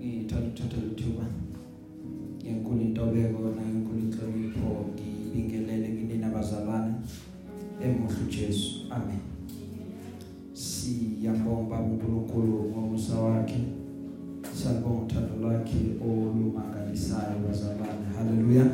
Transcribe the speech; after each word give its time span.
ngithanda 0.00 0.48
ukuthatha 0.48 0.80
lithuba 0.80 1.24
ngenkulu 2.42 2.80
intobeko 2.80 3.40
nangenkulu 3.56 3.98
inhlonipho 3.98 4.68
ngibingelele 4.96 5.88
kini 5.96 6.18
nabazalwane. 6.18 6.94
Emuhle 7.84 8.16
uJesu. 8.28 8.88
Amen. 8.90 9.20
Siyabonga 10.52 11.70
baba 11.70 11.84
uNkulunkulu 11.84 12.72
ngomusa 12.72 13.14
wakhe. 13.20 13.60
Siyabonga 14.52 15.02
uthando 15.04 15.34
lwakhe 15.40 15.80
olumangalisayo 16.00 17.36
bazalwane. 17.46 18.06
Haleluya 18.16 18.66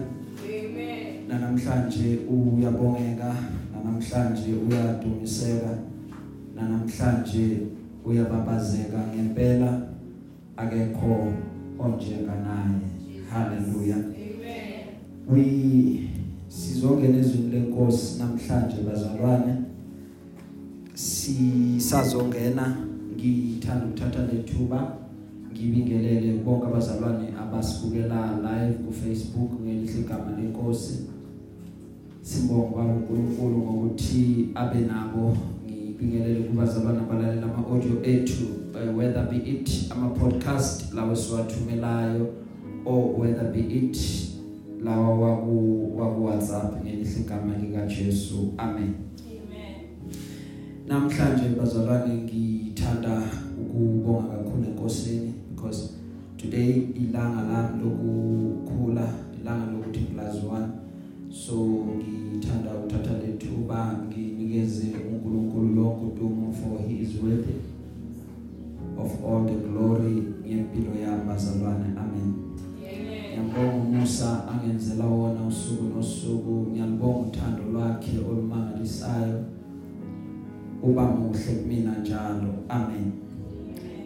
Amen. 0.47 1.29
namhlanje 1.29 2.19
uyabongeka 2.31 3.35
namhlanje 3.85 4.55
uyadumiseka 4.55 5.79
namhlanje 6.55 7.67
uyababazeka 8.05 8.99
ngempela. 9.15 9.86
Akekho 10.57 11.33
onjenganaye. 11.79 12.81
Haleluya 13.31 13.97
Amen. 13.97 14.87
we 15.29 16.09
sizongena 16.49 17.19
ezweni 17.19 17.51
lenkosi 17.51 18.19
namhlanje 18.19 18.77
bazalwane. 18.83 19.55
Sisazongena 20.95 22.77
ngithanda 23.17 23.87
ukuthatha 23.87 24.27
lethuba 24.33 24.97
ngibingelele 25.53 26.33
bonke 26.45 26.67
abazalwane 26.67 27.29
abasibukela 27.43 28.39
live 28.43 28.79
ku 28.85 28.93
Facebook 28.93 29.51
ngelihle 29.61 30.01
igama 30.01 30.31
lenkosi. 30.41 31.07
Sibonga 32.23 32.83
uNkulunkulu 32.83 33.57
ngokuthi 33.59 34.49
abe 34.55 34.81
nabo 34.81 35.37
ngibingelele 35.97 36.41
kubazalwane 36.41 36.99
abalalela 36.99 37.43
ama 37.43 37.67
audio 37.69 38.03
ethu 38.03 38.45
uh, 38.75 38.97
whether 38.99 39.23
be 39.31 39.37
it 39.37 39.87
ama 39.91 40.09
podcast 40.09 40.95
lawo 40.95 41.17
siwathumelayo 41.17 42.33
or 42.85 43.21
whether 43.21 43.53
be 43.53 43.61
it 43.61 43.99
lawa 44.85 45.19
waku 45.19 45.93
waku 45.99 46.25
WhatsApp 46.25 46.85
ngelihle 46.85 47.21
igama 47.21 47.57
lika 47.57 47.87
Jesu 47.87 48.53
amen. 48.59 48.83
Amen. 48.85 48.95
namhlanje 50.89 51.49
bazalwane 51.61 52.15
ngithanda 52.15 53.23
ukubonga 53.61 54.29
kakhulu 54.29 54.65
enkosini 54.65 55.33
because 55.55 55.91
today 56.37 56.71
ilanga 56.95 57.43
lami 57.43 57.83
lokukhula 57.85 59.09
ilanga 59.41 59.73
lokuthi 59.73 60.01
plus 60.01 60.35
1 60.45 60.86
so 61.45 61.55
ngithanda 62.33 62.71
ukuthatha 62.75 63.13
lethuba 63.23 63.79
nginikeze 64.09 64.87
uNkulunkulu 65.11 65.69
lonke 65.77 66.05
udumo 66.07 66.53
for 66.53 66.89
he 66.89 66.95
is 67.05 67.13
worthy 67.23 67.61
of 68.99 69.25
all 69.25 69.45
the 69.45 69.59
glory 69.69 70.23
ngempilo 70.47 70.93
yami 71.03 71.25
bazalwane 71.29 71.89
amen. 72.03 72.33
Amen. 72.33 73.17
ngiyabonga 73.37 73.77
umusa 73.77 74.49
angenzela 74.49 75.05
wona 75.05 75.47
usuku 75.47 75.85
nosuku. 75.97 76.67
Ngiyalibonga 76.71 77.19
uthando 77.29 77.63
lwakhe 77.73 78.19
olumangalisayo. 78.31 79.45
Uba 80.83 81.05
muhle 81.07 81.53
kumina 81.63 81.99
njalo. 81.99 82.55
Amen. 82.69 83.13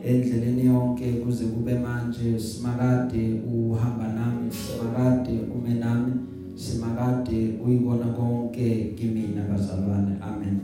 Endleleni 0.04 0.66
yonke 0.66 1.12
kuze 1.12 1.44
kube 1.44 1.74
manje 1.74 2.38
simakade 2.38 3.40
uhamba 3.54 4.08
nami 4.08 4.50
simakade 4.52 5.38
ume 5.54 5.74
nami. 5.74 6.12
Simakade 6.60 7.58
uyibona 7.64 8.06
konke 8.06 8.94
kimina 8.96 9.42
bazalwane. 9.42 10.16
Amen. 10.20 10.60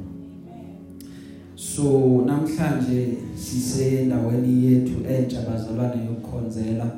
So 1.55 2.22
namhlanje 2.27 3.19
sisendaweni 3.34 4.64
yethu 4.64 5.06
entsha 5.08 5.41
bazalwane 5.42 6.05
yokukhonzela. 6.05 6.91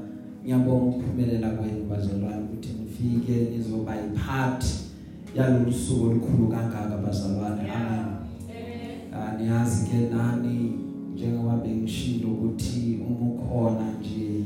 Ngiyabonga 0.43 0.85
ukuphumelela 0.85 1.51
kwenu 1.51 1.85
bazalwane 1.91 2.43
ukuthi 2.45 2.69
nifike 2.81 3.51
nizoba 3.51 3.97
yiphathi 3.97 4.75
yalolu 5.35 5.73
suku 5.73 6.05
olukhulu 6.05 6.49
kangaka 6.49 6.97
bazalwane. 6.97 7.71
Amen. 7.71 8.05
Amen. 9.13 9.41
niyazi 9.41 9.87
ke 9.87 9.97
nani 10.15 10.73
njengoba 11.15 11.57
bengishilo 11.57 12.29
ukuthi 12.29 12.99
uma 13.09 13.31
ukhona 13.31 13.93
nje 14.01 14.45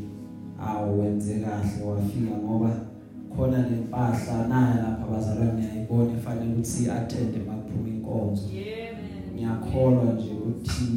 awenze 0.67 1.35
kahle 1.35 1.85
wafika 1.85 2.37
ngoba 2.37 2.92
khona 3.37 3.59
lempahla 3.69 4.49
naye 4.49 4.75
lapha 4.85 5.07
bazalwane 5.13 5.53
ngiyayibona 5.53 6.13
ifanele 6.19 6.53
ukuthi 6.53 6.91
attend 6.91 7.35
makuphuma 7.47 7.89
inkonzo. 7.89 8.45
Amen. 8.49 9.13
ngiyakholwa 9.35 10.05
nje 10.15 10.31
ukuthi 10.33 10.89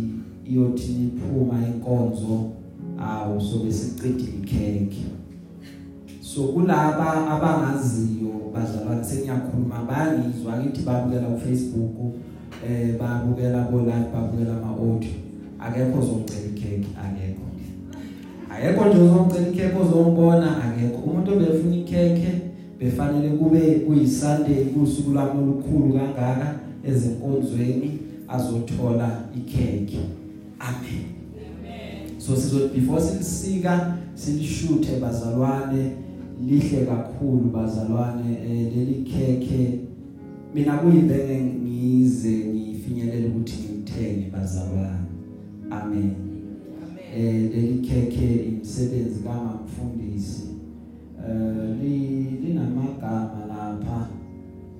iyothi 0.50 0.92
niphuma 0.92 1.68
inkonzo 1.68 2.50
awu 3.00 3.42
sobe 3.42 3.72
sicedile 3.72 4.32
ikheke 4.44 5.04
so 6.22 6.44
kulaba 6.44 7.28
abangaziyo 7.34 8.52
bazalwane 8.54 9.04
sengiyakhuluma 9.04 9.84
bayangizwa 9.90 10.60
ngithi 10.60 10.82
babukela 10.82 11.28
ku 11.28 11.40
Facebook 11.40 11.96
eh 12.68 13.00
babukela 13.00 13.64
ko 13.64 13.78
live 13.80 14.10
babukela 14.14 14.54
ama 14.58 14.70
audio 14.70 15.16
akekho 15.60 16.00
ozocela 16.00 16.48
ikheke 16.48 16.88
akekho. 17.04 17.25
Akekho 18.56 18.86
nje 18.86 18.98
ozocela 19.02 19.48
ikheke 19.48 19.78
ozombona 19.82 20.64
akekho 20.64 20.98
umuntu 20.98 21.32
obefuna 21.34 21.76
ikheke 21.76 22.32
befanele 22.80 23.30
kube 23.30 23.60
kuyisunday 23.60 24.66
kusuku 24.66 25.14
lami 25.14 25.44
olukhulu 25.44 25.94
kangaka 25.94 26.56
ezenkonzweni 26.84 27.92
azothola 28.28 29.10
ikheke 29.38 30.00
amen 30.60 31.06
Amen. 31.36 32.20
so 32.20 32.36
sizo 32.36 32.68
before 32.68 33.02
silisika 33.02 33.98
silishuthe 34.14 35.00
bazalwane 35.02 35.92
lihle 36.48 36.86
kakhulu 36.86 37.50
bazalwane 37.54 38.32
eh, 38.34 38.76
leli 38.76 39.04
khekhe 39.12 39.80
mina 40.54 40.78
kuyibenge 40.78 41.44
ngize 41.44 42.46
ngifinyelele 42.46 43.28
ukuthi 43.28 43.58
ngithenge 43.64 44.30
bazalwane 44.34 45.08
amen 45.72 45.98
Amen. 45.98 46.25
Eh 47.16 47.50
leli 47.52 47.80
khekhe 47.88 48.28
imisebenzi 48.46 49.24
kamamfundisi 49.24 50.48
eh 51.28 51.80
li 51.82 51.98
linamagama 52.44 53.48
lapha. 53.48 54.08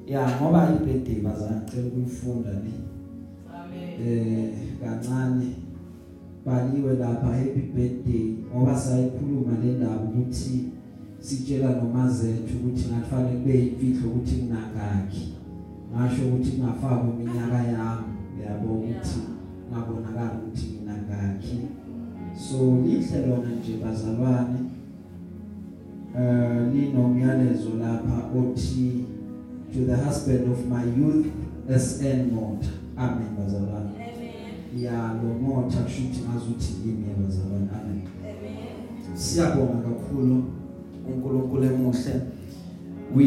Ya 0.08 0.28
ngoba 0.36 0.76
ibirthday 0.76 1.22
bazana 1.22 1.62
cela 1.66 1.88
ukufunda 1.88 2.52
le. 2.52 2.74
Amen. 3.48 4.08
eh 4.08 4.54
kancane. 4.82 5.56
Baliwe 6.46 6.94
lapha 6.94 7.28
happy 7.28 7.62
birthday. 7.74 8.36
Ngoba 8.52 8.76
sayikhuluma 8.76 9.58
le 9.64 9.72
ndaba 9.72 10.04
ukuthi 10.04 10.70
sitshela 11.20 11.70
nomazethu 11.76 12.58
ukuthi 12.58 12.90
ngafanele 12.92 13.40
kube 13.40 13.60
imfihlo 13.66 14.10
ukuthi 14.10 14.36
kunangakhi. 14.36 15.34
Ngasho 15.92 16.22
ukuthi 16.28 16.52
kungafakwa 16.52 17.14
iminyaka 17.14 17.64
yami. 17.64 18.14
Yabo 18.44 18.74
ukuthi 18.74 19.20
ngabonakala 19.72 20.32
ukuthi 20.38 20.68
nginangakhi. 20.68 21.85
So 22.38 22.78
lihle 22.86 23.28
lona 23.28 23.50
nje 23.50 23.78
bazalwane 23.84 24.60
eh 26.20 26.74
linomyalezo 26.74 27.70
lapha 27.80 28.30
othi 28.40 29.06
to 29.74 29.80
the 29.86 29.96
husband 29.96 30.52
of 30.52 30.60
my 30.66 31.04
youth 31.04 31.26
SN 31.80 32.32
Mota 32.32 32.68
amen 32.98 33.28
bazalwane. 33.38 33.90
Amen. 33.90 34.84
ya 34.84 35.14
lo 35.14 35.34
mota 35.42 35.78
kushuthi 35.78 36.20
ngazuthi 36.30 36.74
yimi 36.86 37.06
yabazalwane 37.10 37.70
amen. 37.82 38.02
Amen. 38.22 39.18
siyabonga 39.18 39.74
kakhulu 39.74 40.44
uNkulunkulu 41.08 41.64
emuhle. 41.64 42.22
We 43.16 43.26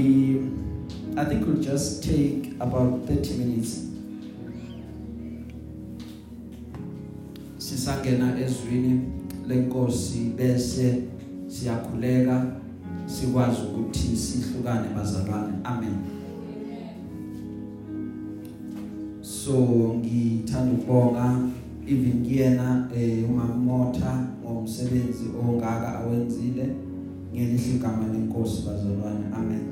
i 1.17 1.25
think 1.25 1.47
we'll 1.47 1.63
just 1.63 2.05
take 2.05 2.53
about 2.61 3.09
30 3.09 3.39
minutes. 3.39 3.88
Sisangena 7.89 8.41
ezwini 8.41 9.01
lenkosi 9.49 10.19
bese 10.37 11.03
siyakhuleka 11.47 12.47
sikwazi 13.07 13.61
ukuthi 13.63 14.17
sihlukane 14.17 14.89
bazalwane. 14.97 15.53
Amen. 15.65 15.97
So 19.23 19.53
ngithanda 19.99 20.73
ukubonga 20.73 21.41
even 21.87 22.25
kuyena 22.25 22.89
eh 22.97 23.25
umama 23.31 23.55
Motha 23.55 24.27
ngomsebenzi 24.45 25.25
ongaka 25.41 25.99
awenzile. 25.99 26.69
Ngelihle 27.35 27.75
igama 27.75 28.13
lenkosi 28.13 28.63
bazalwane. 28.67 29.25
Amen. 29.35 29.63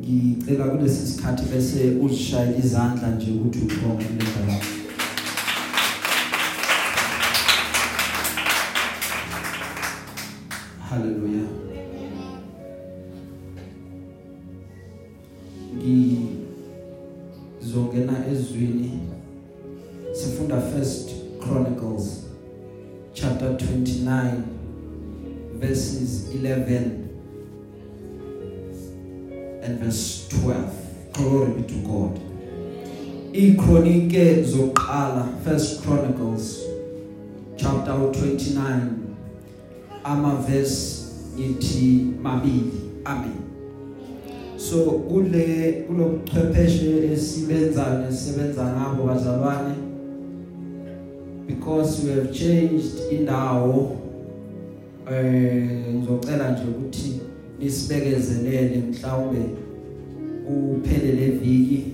Ngicela 0.00 0.64
kulesi 0.64 1.06
sikhathi 1.06 1.44
bese 1.54 1.90
uzishayela 2.00 2.58
izandla 2.58 3.10
nje 3.10 3.30
ukuthi 3.30 3.58
ubonge 3.58 4.04
lendaba 4.04 4.75
haleluya 10.96 11.44
ngizongena 17.58 18.26
ezwini 18.32 18.90
sifunda 20.12 20.60
first 20.60 21.10
chronicles 21.40 22.26
chapter 23.12 23.48
29 23.48 24.32
verses 25.60 26.28
11 26.34 26.80
and 29.64 29.78
verse 29.80 30.28
12 30.28 30.54
glory 31.12 31.52
be 31.52 31.62
to 31.62 31.74
God. 31.74 32.20
Ikronike 33.32 34.42
zoqala 34.42 35.28
first 35.44 35.82
chronicles 35.82 36.62
chapter 37.56 37.92
29 37.92 39.05
ama 40.06 40.34
verse 40.34 41.04
ithi 41.38 42.06
mabili 42.22 42.72
amen. 43.04 43.42
So 44.56 44.76
kule 44.76 45.72
kulobuchwepheshe 45.86 47.12
esibenza 47.12 47.98
nesebenza 47.98 48.64
ngabo 48.64 49.04
bazalwane 49.04 49.74
because 51.46 52.06
we 52.06 52.14
have 52.14 52.32
changed 52.32 53.12
indawo 53.12 53.96
eh 55.12 55.94
ngizocela 55.94 56.50
nje 56.50 56.62
ukuthi 56.70 57.20
nisibekezelele 57.60 58.82
mhlawumbe 58.90 59.38
uphele 60.48 61.12
leviki 61.12 61.84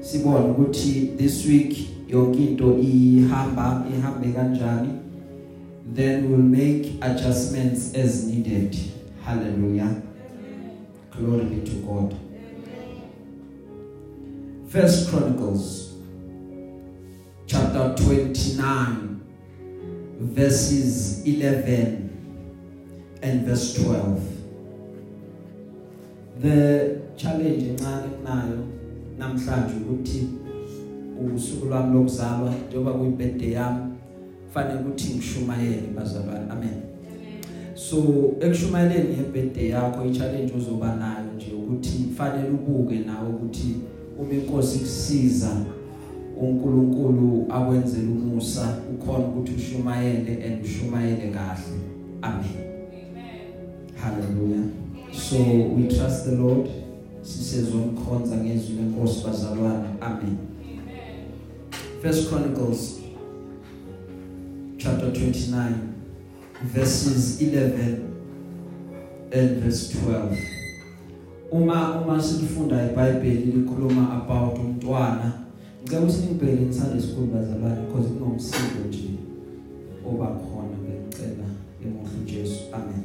sibone 0.00 0.50
ukuthi 0.50 1.10
this 1.16 1.46
week 1.46 1.76
yonke 2.08 2.44
into 2.44 2.78
ihamba 2.78 3.86
ihambe 3.98 4.28
kanjani. 4.28 4.99
Then 5.84 6.30
we'll 6.30 6.38
make 6.38 6.96
adjustments 7.02 7.94
as 7.94 8.26
needed. 8.26 8.76
Hallelujah. 9.22 10.02
Glory 11.10 11.44
be 11.44 11.70
to 11.70 11.76
god. 11.86 12.16
First 14.68 15.10
chronicles 15.10 15.94
chapter 17.46 17.94
29 17.96 19.20
verses 20.20 21.24
11 21.26 23.18
and 23.22 23.44
verse 23.44 23.74
12 23.74 24.22
the 26.40 27.00
challenge 27.16 27.64
encane 27.68 28.08
kunayo 28.08 28.58
namhlanje 29.18 29.74
ukuthi 29.74 30.28
usuku 31.34 31.66
lwami 31.66 31.94
lokuzalwa 31.94 32.54
njengoba 32.68 32.92
kuyi 32.92 33.10
birthday 33.10 33.52
yami 33.52 33.89
fanele 34.54 34.80
ukuthi 34.80 35.14
ngishumayele 35.14 35.88
bazalwane. 35.96 36.50
Amen. 36.50 36.82
So 37.74 37.96
ekushumayeleni 38.40 39.16
ngebirthday 39.16 39.68
yakho 39.68 40.04
i-challenge 40.04 40.52
ozoba 40.56 40.96
nayo 40.96 41.32
nje 41.36 41.52
ukuthi 41.52 42.08
fanele 42.16 42.48
ubuke 42.50 42.98
nawe 42.98 43.28
ukuthi 43.28 43.76
uma 44.18 44.32
inkosi 44.34 44.78
kusiza 44.78 45.50
uNkulunkulu 46.40 47.46
akwenzele 47.48 48.08
umusa 48.08 48.76
ukhona 48.94 49.26
ukuthi 49.26 49.52
ushumayele 49.52 50.44
and 50.44 50.64
ushumayele 50.64 51.30
kahle. 51.30 51.80
Amen. 52.22 52.70
Hallelujah. 53.96 54.68
So 55.12 55.36
we 55.76 55.88
trust 55.88 56.24
the 56.24 56.36
lord. 56.36 56.70
Sisezomkhonza 57.22 58.36
ngezwi 58.36 58.76
lenkosi 58.76 59.24
bazalwane. 59.26 59.88
Amen. 60.00 60.38
First 62.02 62.28
chronicles 62.28 62.99
chapter 64.80 65.12
29 65.12 65.94
verses 66.72 67.42
11 67.42 68.16
and 69.30 69.60
verse 69.60 69.92
12 69.92 70.38
uma 71.52 72.00
uma 72.00 72.22
silifunda 72.22 72.90
iBhayibheli 72.90 73.52
likhuluma 73.52 74.14
about 74.14 74.58
umntwana. 74.58 75.32
Ngicela 75.82 76.00
ukuthi 76.00 76.26
nibheke 76.26 76.62
in 76.62 76.72
Sunday 76.72 77.00
school 77.00 77.26
bazalwane 77.26 77.86
because 77.86 78.08
kunomsindo 78.08 78.88
nje 78.88 79.18
oba 80.06 80.26
khona 80.26 80.76
ngicela 80.78 81.46
emuhle 81.84 82.24
Jesu 82.26 82.60
amen. 82.72 83.04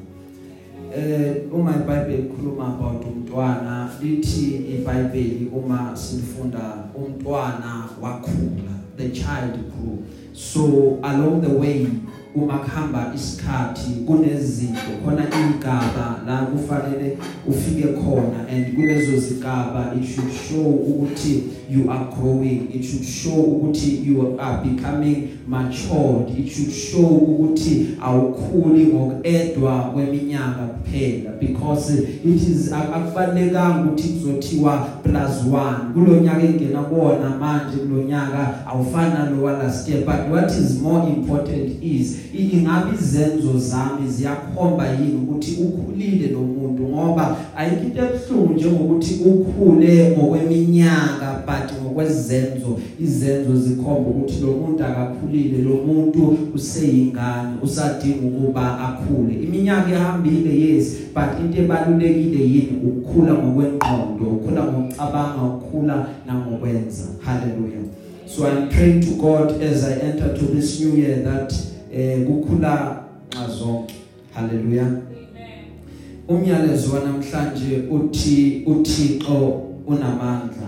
Eh 0.95 1.43
uma 1.51 1.75
iBhayibheli 1.75 2.23
ikhuluma 2.23 2.67
about 2.67 3.05
umntwana 3.05 3.91
lithi 4.01 4.55
iBhayibheli 4.55 5.51
uma 5.53 5.95
silifunda 5.95 6.89
umntwana 6.95 7.89
wakhula 8.01 8.75
the 8.97 9.09
child 9.09 9.53
grew. 9.71 9.97
So 10.35 10.99
along 11.03 11.41
the 11.41 11.59
way 11.59 11.87
uma 12.35 12.57
kuhamba 12.57 13.11
isikhathi 13.15 13.91
kunezinto 14.07 14.79
khona 15.05 15.23
igaba 15.23 16.21
la 16.27 16.37
kufanele 16.45 17.17
ufike 17.47 17.87
khona 17.87 18.47
and 18.49 18.75
kulezo 18.75 19.17
zigaba 19.19 19.93
it 19.97 20.15
should 20.15 20.31
show 20.49 20.65
ukuthi 20.65 21.43
you 21.69 21.89
are 21.91 22.05
growing. 22.15 22.71
It 22.73 22.83
should 22.83 23.05
show 23.05 23.43
ukuthi 23.43 24.05
you 24.05 24.37
are 24.39 24.63
becoming 24.63 25.39
matured. 25.47 26.29
It 26.37 26.49
should 26.49 26.71
show 26.71 27.07
ukuthi 27.07 27.87
awukhuli 28.01 28.85
ngokedwa 28.85 29.79
kweminyaka 29.79 30.67
kuphela 30.67 31.31
because 31.39 31.93
it 31.99 32.41
is 32.49 32.73
akubalekanga 32.73 33.91
ukuthi 33.91 34.07
kuzothiwa 34.07 34.87
plus 35.03 35.45
1 35.49 35.93
kulonyaka 35.93 36.41
engena 36.41 36.81
kuona 36.81 37.29
manje 37.29 37.77
kulonyaka 37.77 38.65
awufana 38.67 39.29
lo 39.29 39.51
last 39.51 39.89
year. 39.89 40.05
But 40.05 40.29
what 40.29 40.51
is 40.51 40.81
more 40.81 41.07
important 41.07 41.83
is 41.83 42.17
ingabe 42.33 42.91
izenzo 43.01 43.59
zami 43.59 44.07
ziyakhomba 44.07 44.87
yini 44.87 45.15
ukuthi 45.15 45.57
ukhulile 45.61 46.27
lo 46.27 46.39
muntu? 46.39 46.83
Ngoba 46.83 47.37
ayikho 47.57 47.83
into 47.83 48.01
ebhlungu 48.01 48.53
njengokuthi 48.53 49.13
ukhule 49.25 50.17
ngokweminyaka 50.17 51.43
but 51.55 51.81
ngokwezenzo 51.81 52.79
izenzo 52.99 53.55
zikhomba 53.55 54.09
ukuthi 54.09 54.41
lo 54.41 54.51
muntu 54.51 54.83
akakhulile 54.83 55.57
lo 55.63 55.75
muntu 55.75 56.37
useyingane 56.55 57.55
usadinga 57.63 58.27
ukuba 58.27 58.79
akhule. 58.79 59.33
Iminyaka 59.43 59.91
ihambile 59.91 60.59
yes 60.59 60.97
but 61.13 61.39
into 61.39 61.61
ebalulekile 61.61 62.43
yini? 62.43 62.81
Ukukhula 62.83 63.33
ngokwengqondo 63.33 64.25
ukukhula 64.25 64.63
ngokucabanga 64.63 65.43
ukukhula 65.43 66.07
nangokwenza. 66.27 67.03
Hallelujah. 67.25 67.85
So 68.25 68.47
i'm 68.47 68.69
praying 68.69 69.01
to 69.01 69.11
god 69.21 69.61
as 69.61 69.83
i 69.83 69.93
enter 69.93 70.33
to 70.37 70.45
this 70.45 70.79
new 70.79 70.95
year 70.95 71.23
that 71.23 71.53
eh 71.93 72.25
kukhula 72.25 73.03
nxazonke 73.31 73.95
haleluya 74.33 74.87
umyalezo 76.27 76.93
wanamhlanje 76.93 77.83
uthi 77.91 78.63
uThixo 78.65 79.61
unamandla. 79.87 80.64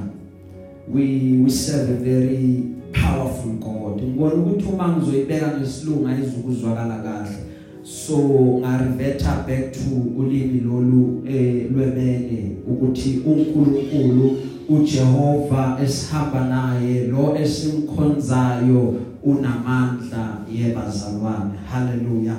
We 0.88 1.38
we 1.44 1.50
serve 1.50 1.90
a 1.90 1.94
very 1.94 2.64
powerful 2.94 3.52
God. 3.60 4.02
Ngibona 4.02 4.36
ukuthi 4.36 4.66
uma 4.66 4.88
ngizoyibeka 4.88 5.58
ngesilungu 5.58 6.08
ayizukuzwakala 6.08 6.98
kahle. 6.98 7.38
So 7.84 8.18
ngareveta 8.60 9.46
back 9.48 9.74
to 9.74 9.90
ulimi 10.18 10.60
lolu 10.60 11.24
eh 11.28 11.72
lwemele 11.72 12.58
ukuthi 12.68 13.22
uNkulunkulu 13.26 14.38
uJehova 14.70 15.80
esihamba 15.84 16.48
naye 16.48 17.08
lo 17.08 17.38
esimkhonzayo 17.38 18.96
unamandla 19.24 20.38
yebazalwane 20.54 21.58
haleluya 21.72 22.36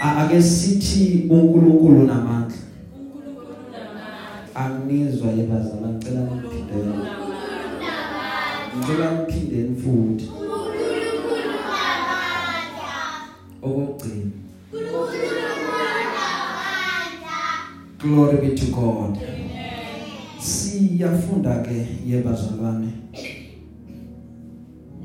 ake 0.00 0.42
sithi 0.42 1.26
uNkulunkulu 1.30 2.00
unamandla. 2.00 2.56
uNkulunkulu 2.96 3.46
unamandla. 3.80 4.54
Angizwa 4.54 5.28
yebazalwane 5.28 5.94
ngicela 5.94 6.20
niphindele 6.20 7.23
ngicela 8.84 9.26
niphindeni 9.26 9.76
futhi. 9.76 10.30
Okugcina 13.62 14.30
glory 17.98 18.36
be 18.36 18.54
to 18.54 18.66
god. 18.66 19.18
Siyafunda 20.38 21.62
ke 21.62 21.86
yebazalwane 22.06 22.92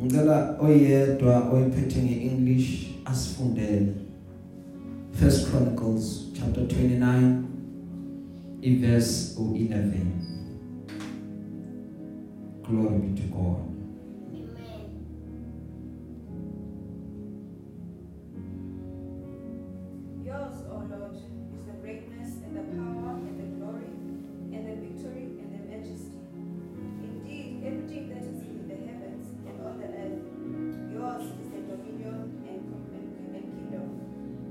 ngicela 0.03 0.57
oyedwa 0.59 1.49
oyiphethe 1.51 2.01
ngeEnglish 2.03 2.87
asifundele. 3.05 3.93
First 5.13 5.49
Chronicles 5.49 6.31
chapter 6.33 6.63
29 6.63 7.43
verse 8.81 9.35
11 9.39 10.29
Glory 12.63 12.99
be 12.99 13.21
to 13.21 13.27
God. 13.27 13.68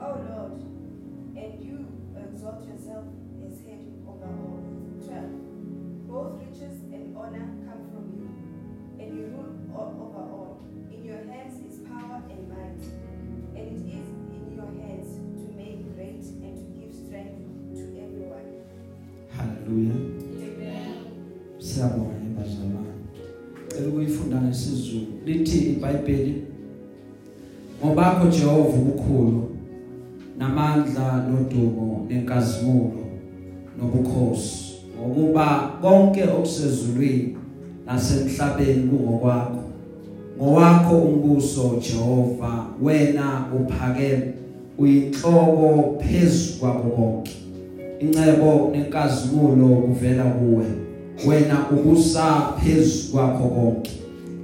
O 0.08 0.10
Lord, 0.10 0.56
and 1.36 1.52
you 1.62 1.86
exalt 2.16 2.66
yourself 2.66 3.04
as 3.44 3.60
head 3.66 3.84
over 4.08 4.24
all. 4.24 4.64
12. 5.04 6.08
Both 6.08 6.40
riches 6.40 6.80
and 6.92 7.14
honor 7.14 7.46
come 7.68 7.82
from 7.92 8.06
you, 8.16 8.28
and 8.98 9.08
you 9.14 9.26
rule 9.26 9.52
all 9.76 9.92
over 10.08 10.24
all. 10.32 10.60
In 10.90 11.04
your 11.04 11.22
hands 11.30 11.60
is 11.60 11.80
power 11.80 12.22
and 12.30 12.48
might, 12.48 12.80
and 13.54 13.68
it 13.68 13.84
is 13.84 14.08
in 14.32 14.52
your 14.56 14.70
hands 14.80 15.20
to 15.44 15.54
make 15.54 15.94
great 15.94 16.24
and 16.40 16.56
to 16.56 16.64
give 16.80 16.94
strength 16.94 17.44
to 17.74 17.84
everyone. 18.00 18.64
Hallelujah. 19.36 20.28
siyabonga 21.58 22.14
bazalwane 22.36 22.92
cela 23.68 23.88
ukuyifunda 23.88 24.42
ngesizulu 24.42 25.06
lithi 25.26 25.58
iBhayibheli 25.58 26.42
ngobakho 27.84 28.26
Jehova 28.28 28.78
ubukhulu 28.78 29.47
nodumo 31.48 32.06
nenkazimulo 32.08 33.06
nobukhosi 33.78 34.74
ngokuba 35.00 35.78
konke 35.82 36.22
okusezulwini 36.22 37.36
nasemhlabeni 37.86 38.88
kungokwakho. 38.88 39.62
Ngowakho 40.38 40.96
umbuso 40.96 41.80
Jehova 41.80 42.66
wena 42.82 43.46
uphakeme 43.56 44.32
uyinhloko 44.78 45.98
phezulu 46.00 46.90
konke 46.96 47.36
incebo 48.00 48.70
nenkazimulo 48.72 49.76
kuvela 49.76 50.24
kuwe 50.24 50.64
wena 51.26 51.70
ubusa 51.70 52.52
phezulu 52.62 53.12
kwakho 53.12 53.48
konke. 53.48 53.90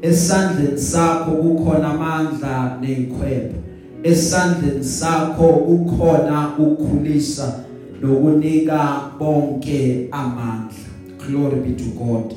Esandleni 0.03 0.79
sakho 0.79 1.31
kukhona 1.31 1.89
amandla 1.91 2.79
nezikhwebo 2.81 3.64
esandleni 4.05 4.85
sakho 4.85 5.49
kukhona 5.49 6.53
ukukhulisa 6.59 7.65
nokunika 8.03 9.11
bonke 9.19 10.09
amandla. 10.13 10.85
Glory 11.19 11.61
be 11.61 11.73
to 11.75 11.91
God. 11.99 12.35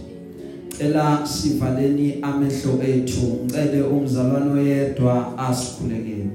Cela 0.77 1.25
sivaleni 1.25 2.19
amehlo 2.21 2.79
ethu 2.83 3.45
ngicele 3.45 3.81
umzalwane 3.81 4.51
oyedwa 4.51 5.37
asikhulekele. 5.37 6.26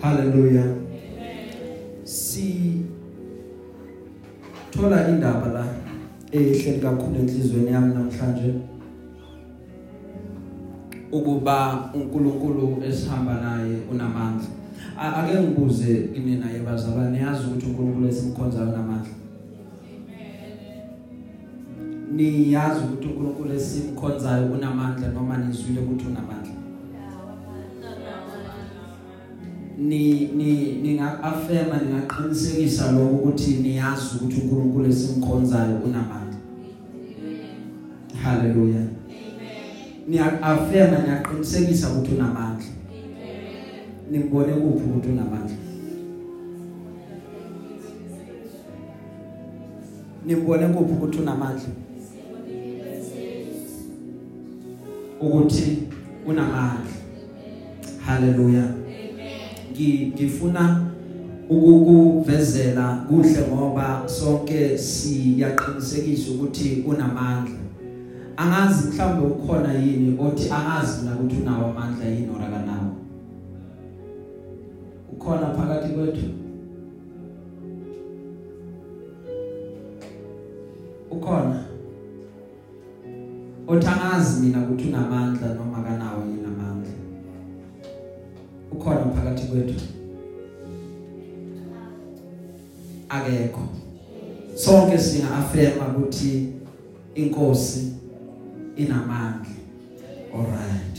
Haleluya 0.00 0.64
si 2.04 2.82
thola 4.70 5.08
indaba 5.08 5.46
la 5.46 5.64
ehleli 6.32 6.80
kakhulu 6.80 7.18
enhlizweni 7.18 7.70
yami 7.70 7.94
namhlanje. 7.94 8.54
Ukuba 11.12 11.90
uNkulunkulu 11.94 12.82
esihamba 12.88 13.40
naye 13.40 13.76
unamandla. 13.90 14.46
Ake 14.98 15.40
ngibuze 15.40 16.10
kimi 16.14 16.36
naye 16.36 16.58
bazalwane 16.60 17.18
yazi 17.18 17.46
ukuthi 17.46 17.66
uNkulunkulu 17.66 18.08
esimkhonzayo 18.08 18.68
unamandla? 18.68 19.14
Niyazi 22.12 22.80
ukuthi 22.84 23.06
uNkulunkulu 23.08 23.52
esimkhonzayo 23.54 24.52
unamandla 24.52 25.08
noma 25.08 25.36
nizwile 25.38 25.80
ukuthi 25.80 26.06
unamandla? 26.06 26.35
Ni 29.78 30.26
ni 30.26 30.72
ningaafema 30.72 31.76
ningaqinisekisa 31.76 32.92
lokho 32.92 33.14
ukuthi 33.14 33.50
niyazi 33.50 34.06
ukuthi 34.16 34.40
uNkulunkulu 34.40 34.86
esimkhonzayo 34.86 35.76
unamandla. 35.76 36.38
Haleluya 38.22 38.82
niyaafema 40.08 40.98
niyaqinisekisa 40.98 41.88
ukuthi 41.88 42.14
unamandla. 42.14 42.66
Nimbone 44.10 44.52
kuphi 44.52 44.84
ukuthi 44.84 45.08
unamandla? 45.08 45.56
Nimbone 50.26 50.68
kuphi 50.68 50.92
ukuthi 50.92 51.18
unamandla? 51.18 51.68
Ukuthi 55.20 55.78
unamandla. 56.26 56.92
Haleluya 58.06 58.85
ngifuna 59.84 60.86
ukukuvezela 61.50 63.04
kuhle 63.08 63.40
ngoba 63.52 64.02
sonke 64.06 64.78
siyaqinisekisa 64.78 66.30
ukuthi 66.30 66.84
unamandla. 66.86 67.58
Angazi 68.36 68.88
mhlawumbe 68.88 69.26
ukhona 69.26 69.74
yini 69.74 70.18
othi 70.20 70.50
angazi 70.50 71.02
mina 71.02 71.16
ukuthi 71.16 71.36
unawo 71.36 71.64
amandla 71.70 72.06
yini 72.06 72.28
ora 72.36 72.46
kanawo 72.46 72.96
ukhona 75.12 75.46
phakathi 75.54 75.88
kwethu? 75.94 76.28
Ukhona? 81.10 81.64
Othi 83.68 83.86
angazi 83.86 84.40
mina 84.42 84.58
ukuthi 84.58 84.88
unamandla 84.88 85.54
noma 85.54 85.82
kanawo 85.82 85.96
yini 85.96 86.04
amandla 86.04 86.15
ukhona 88.76 89.12
phakathi 89.14 89.46
kwethu. 89.46 89.80
Akekho. 93.08 93.62
Sonke 94.54 94.98
singaafema 94.98 95.88
ukuthi 95.88 96.48
inkosi 97.14 97.92
inamandla. 98.76 99.56
Alright 100.34 100.96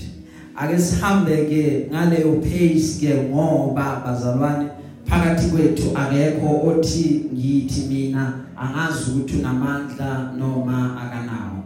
ake 0.57 0.79
sihambe 0.79 1.45
ke 1.45 1.87
ngaleyo 1.91 2.41
pace 2.41 2.97
ke 2.99 3.13
ngoba 3.29 4.01
bazalwane 4.05 4.65
phakathi 5.05 5.49
kwethu 5.49 5.93
akekho 5.95 6.49
othi 6.67 7.29
ngithi 7.33 7.81
mina 7.89 8.33
angazi 8.57 9.11
ukuthi 9.11 9.37
unamandla 9.37 10.33
noma 10.37 10.97
akanawo. 11.01 11.63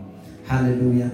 Haleluya 0.47 1.09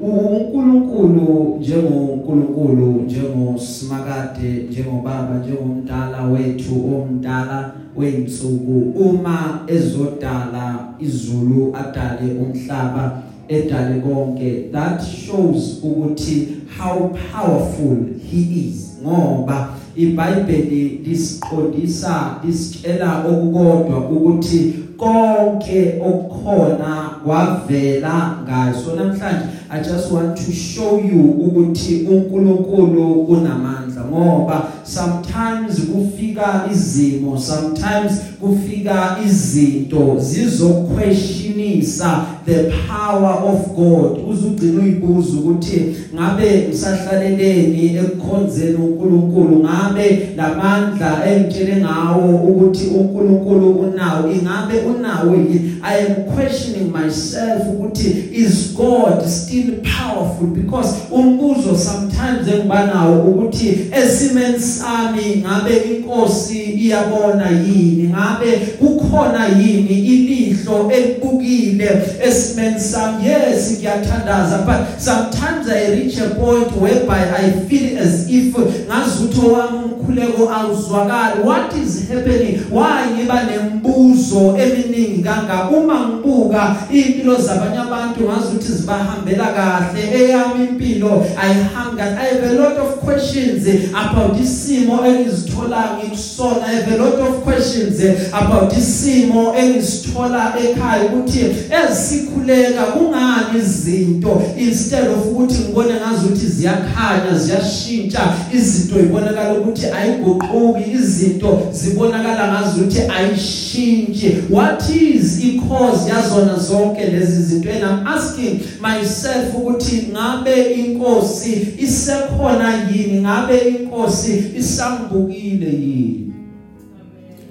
uNkulunkulu 0.00 1.56
njengoNkulunkulu 1.60 3.02
njengosimakade 3.06 4.66
njengobaba 4.70 5.38
njengomdala 5.38 6.24
wethu 6.24 6.94
omdala 6.94 7.72
weinsuku 7.96 9.00
uma 9.00 9.60
ezodala 9.66 10.88
izulu 11.00 11.76
adale 11.76 12.32
umhlaba 12.40 13.22
edale 13.48 14.00
konke 14.00 14.68
that 14.72 15.02
shows 15.02 15.78
ukuthi 15.82 16.48
how 16.78 17.08
powerful 17.08 17.96
he 18.30 18.36
is. 18.36 18.96
Ngoba 19.02 19.68
iBhayibheli 19.96 21.00
lisiqondisa 21.04 22.40
lisitshela 22.44 23.24
okukodwa 23.26 24.10
ukuthi 24.10 24.74
konke 24.96 25.94
okukhona 26.06 27.10
kwavela 27.24 28.38
ngayo 28.44 28.74
so 28.74 28.96
namhlanje. 28.96 29.46
I 29.70 29.80
just 29.80 30.12
want 30.12 30.46
to 30.46 30.52
show 30.52 31.00
you 31.00 31.20
ukuthi 31.22 32.06
uNkulunkulu 32.10 33.22
unamandla 33.22 34.04
ngoba 34.04 34.72
sometimes 34.86 35.80
kufika 35.80 36.68
izimo 36.72 37.38
sometimes 37.38 38.12
kufika 38.40 39.16
izinto 39.26 40.16
zizoquestionisa 40.20 42.26
the 42.46 42.72
power 42.88 43.42
of 43.44 43.74
God. 43.74 44.18
Uzugcina 44.28 44.82
uyibuza 44.82 45.38
ukuthi 45.38 45.96
ngabe 46.14 46.66
ngisahlaleleni 46.68 47.96
ekukhonzeni 47.96 48.76
uNkulunkulu? 48.76 49.64
Ngabe 49.64 50.28
lamandla 50.36 51.30
engitshele 51.30 51.76
ngawo 51.76 52.36
ukuthi 52.36 52.86
uNkulunkulu 52.86 53.70
unawo 53.70 54.32
ingabe 54.32 54.78
unawo 54.78 55.36
i 55.82 56.06
am 56.06 56.14
questioning 56.34 56.92
myself 56.92 57.62
ukuthi 57.74 58.28
is 58.32 58.74
God 58.76 59.26
still 59.26 59.74
powerful? 59.82 60.46
Because 60.46 60.94
umbuzo 61.10 61.76
sometimes 61.76 62.48
engibanawo 62.48 63.30
ukuthi 63.30 63.78
esimeni 63.92 64.58
sami 64.78 65.44
ngabe 65.46 65.76
inkosi 65.76 66.62
iyabona 66.62 67.50
yini? 67.50 68.08
Ngabe 68.08 68.52
kukhona 68.78 69.46
yini 69.48 69.98
ilihlo 70.14 70.90
elibukile 70.90 72.02
esimeni 72.26 72.80
sami 72.80 73.26
yes 73.26 73.78
ngiyathandaza 73.78 74.58
but 74.58 74.98
sometimes 74.98 75.68
i 75.68 75.90
reach 75.90 76.18
a 76.18 76.34
point 76.34 76.72
whereby 76.80 77.22
i 77.38 77.50
feel 77.68 77.98
as 77.98 78.30
if 78.30 78.54
ngazutho 78.88 79.52
wami 79.52 79.96
umkhuleko 80.06 80.50
awuzwakali. 80.50 81.42
What 81.44 81.74
is 81.74 82.08
happening? 82.08 82.60
Why 82.70 83.06
ngiba 83.14 83.42
nembuzo 83.44 84.56
eminingi 84.58 85.22
kanga 85.22 85.70
uma 85.70 86.08
ngibuka 86.08 86.76
impilo 86.92 87.36
zabanye 87.36 87.78
abantu 87.78 88.20
ngazuthi 88.24 88.72
zibahambela 88.72 89.46
kahle. 89.46 90.02
Eyami 90.14 90.64
impilo 90.64 91.26
ayihamba 91.42 92.02
i 92.02 92.24
have 92.24 92.44
a 92.44 92.52
lot 92.52 92.76
of 92.78 93.00
questions 93.00 93.66
about 93.94 94.38
isimo 94.66 95.06
engizithola 95.06 95.98
ngikusona 95.98 96.66
i 96.66 96.74
have 96.74 96.94
a 96.94 96.96
lot 96.96 97.20
of 97.22 97.44
questions 97.44 98.00
about 98.32 98.72
isimo 98.72 99.54
engizithola 99.56 100.54
ekhaya 100.58 101.04
ukuthi 101.04 101.46
ezisikhuleka 101.70 102.82
kungani 102.82 103.58
izinto? 103.58 104.42
Instead 104.58 105.08
of 105.08 105.26
ukuthi 105.26 105.58
ngibone 105.58 105.94
ngazuthi 105.94 106.46
ziyakhanya 106.46 107.38
ziyashintsha 107.38 108.34
izinto 108.54 109.00
ibonakala 109.00 109.52
ukuthi 109.52 109.86
ayiguquki 109.86 110.90
izinto 110.90 111.62
zibonakala 111.72 112.52
ngazuthi 112.52 113.00
ayishintshi. 113.16 114.36
What 114.50 114.82
is 114.90 115.44
i-cause 115.44 116.10
yazona 116.10 116.58
zonke 116.58 117.04
lezi 117.04 117.42
zinto? 117.42 117.70
And 117.70 117.84
I'm 117.84 118.06
asking 118.06 118.60
myself 118.80 119.54
ukuthi 119.54 120.08
ngabe 120.12 120.74
inkosi 120.74 121.68
isekhona 121.78 122.74
yini? 122.90 123.20
Ngabe 123.20 123.58
inkosi 123.58 124.44
isambukile 124.58 125.70
yini? 125.70 126.32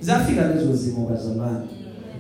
Ziyafika 0.02 0.48
lezo 0.48 0.76
zimo 0.76 1.10
bazalwane 1.10 1.66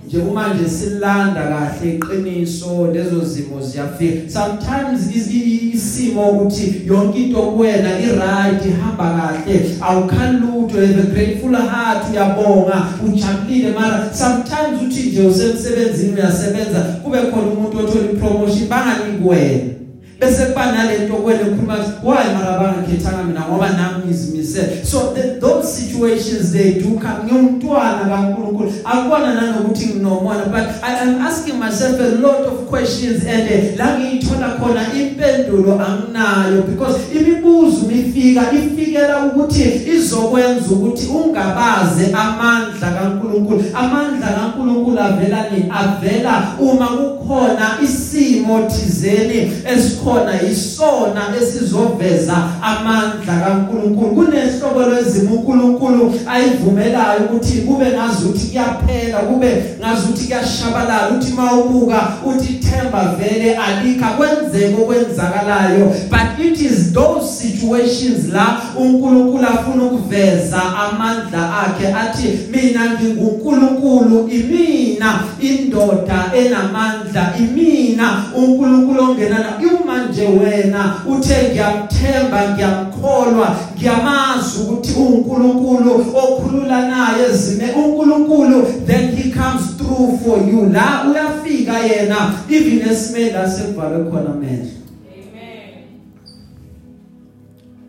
nje 0.07 0.17
uma 0.17 0.53
nje 0.53 0.69
silanda 0.69 1.41
kahle 1.41 1.95
iqiniso 1.95 2.87
lezo 2.93 3.25
zimo 3.25 3.61
ziyafika. 3.61 4.29
Sometimes 4.29 5.15
isimo 5.15 6.29
ukuthi 6.29 6.81
yonke 6.85 7.19
into 7.19 7.41
kuwena 7.41 7.99
i-right 7.99 8.65
ihamba 8.65 9.33
kahle 9.45 9.75
awukhalutho 9.81 10.79
have 10.79 10.99
a 10.99 11.03
grateful 11.13 11.55
heart 11.55 12.11
uyabonga 12.11 12.87
ujabulile 13.05 13.71
mara. 13.71 14.13
Sometimes 14.13 14.81
uthi 14.87 15.09
nje 15.09 15.21
usemsebenzini 15.27 16.13
uyasebenza 16.13 16.79
kube 17.03 17.17
khona 17.17 17.47
umuntu 17.47 17.77
othola 17.77 18.05
ipromotion 18.05 18.67
banganiki 18.69 19.27
wena. 19.27 19.84
Bese 20.19 20.45
kuba 20.45 20.71
nalento 20.71 21.13
kwele 21.13 21.39
khuluma 21.39 21.77
why 22.03 22.33
mara 22.33 22.59
bangakhethanga 22.59 23.23
mina 23.23 23.41
ngoba 23.49 23.69
nami 23.69 24.05
ngizimisele? 24.05 24.85
So 24.85 25.13
the, 25.13 25.39
those 25.39 25.73
situations 25.73 26.53
they 26.53 26.73
do 26.79 26.99
come. 26.99 27.23
Ngiyumntwana 27.25 28.05
kaNkulunkulu. 28.09 28.73
Akubona 28.83 29.33
nanokuthi 29.33 29.85
nginomona 29.87 30.45
but 30.51 30.83
I 30.83 30.93
am 30.99 31.21
asking 31.21 31.59
myself 31.59 31.99
a 31.99 32.15
lot 32.21 32.45
of 32.45 32.67
questions 32.67 33.25
and 33.25 33.49
uh, 33.49 33.77
la 33.77 33.97
ngiyithola 33.99 34.57
khona 34.59 34.93
impendulo 34.93 35.79
anginayo 35.79 36.61
because 36.67 36.99
imibuzo 37.15 37.87
mifika 37.87 38.51
ifikela 38.51 39.25
ukuthi 39.25 39.81
izokwenza 39.95 40.69
ukuthi 40.71 41.07
ungabaze 41.07 42.05
amandla 42.13 42.91
kaNkulunkulu. 42.91 43.63
Amandla 43.73 44.27
kaNkulunkulu 44.27 44.99
avela 44.99 45.49
ni 45.49 45.65
avela 45.69 46.55
uma 46.59 46.87
kukhona 46.87 47.77
isimo 47.83 48.61
thizeni 48.61 49.51
esikho 49.65 50.04
khona 50.05 50.41
isona 50.41 51.21
esizoveza 51.41 52.37
amandla 52.61 53.33
kaNkuluNkulu. 53.43 54.15
Kunehlobo 54.15 54.81
lwezimo 54.81 55.35
uNkulunkulu 55.35 56.13
ayivumelayo 56.27 57.19
ukuthi 57.25 57.61
kube 57.61 57.85
ngazuthi 57.85 58.47
kuyaphela 58.47 59.17
kube 59.19 59.63
ngazuthi 59.79 60.25
kuyashabalala 60.25 61.09
uthi 61.09 61.33
mawubuka 61.33 62.07
uthi 62.25 62.53
themba 62.53 63.15
vele 63.19 63.57
alikha 63.57 64.07
kwenzeke 64.07 64.75
okwenzakalayo. 64.81 65.93
But 66.09 66.45
it 66.45 66.61
is 66.61 66.93
those 66.93 67.41
situations 67.41 68.33
la 68.33 68.61
uNkulunkulu 68.77 69.45
afuna 69.45 69.83
ukuveza 69.83 70.61
amandla 70.75 71.59
akhe 71.59 71.87
athi 71.93 72.39
mina 72.51 72.89
nginguNkulunkulu 72.89 74.29
imina 74.29 75.19
indoda 75.39 76.31
enamandla 76.35 77.33
imina 77.39 78.23
uNkulunkulu 78.37 79.03
ongenana 79.03 79.55
uma 79.85 79.94
manje 79.95 80.27
wena. 80.27 80.95
Uthe 81.07 81.49
ngiyamthemba 81.49 82.53
ngiyamkholwa 82.53 83.55
ngiyamazi 83.75 84.61
ukuthi 84.61 84.93
uNkulunkulu 84.99 85.91
okhulula 86.23 86.87
naye 86.89 87.29
ezime 87.29 87.71
uNkulunkulu 87.71 88.85
then 88.85 89.15
he 89.15 89.31
comes 89.31 89.77
through 89.77 90.19
for 90.19 90.37
you. 90.49 90.69
La 90.69 91.03
uyafika 91.09 91.79
yena 91.79 92.33
even 92.49 92.89
esimela 92.89 93.49
sekubhalwe 93.49 94.11
khona 94.11 94.29
manje 94.29 94.33
amen. 94.33 94.67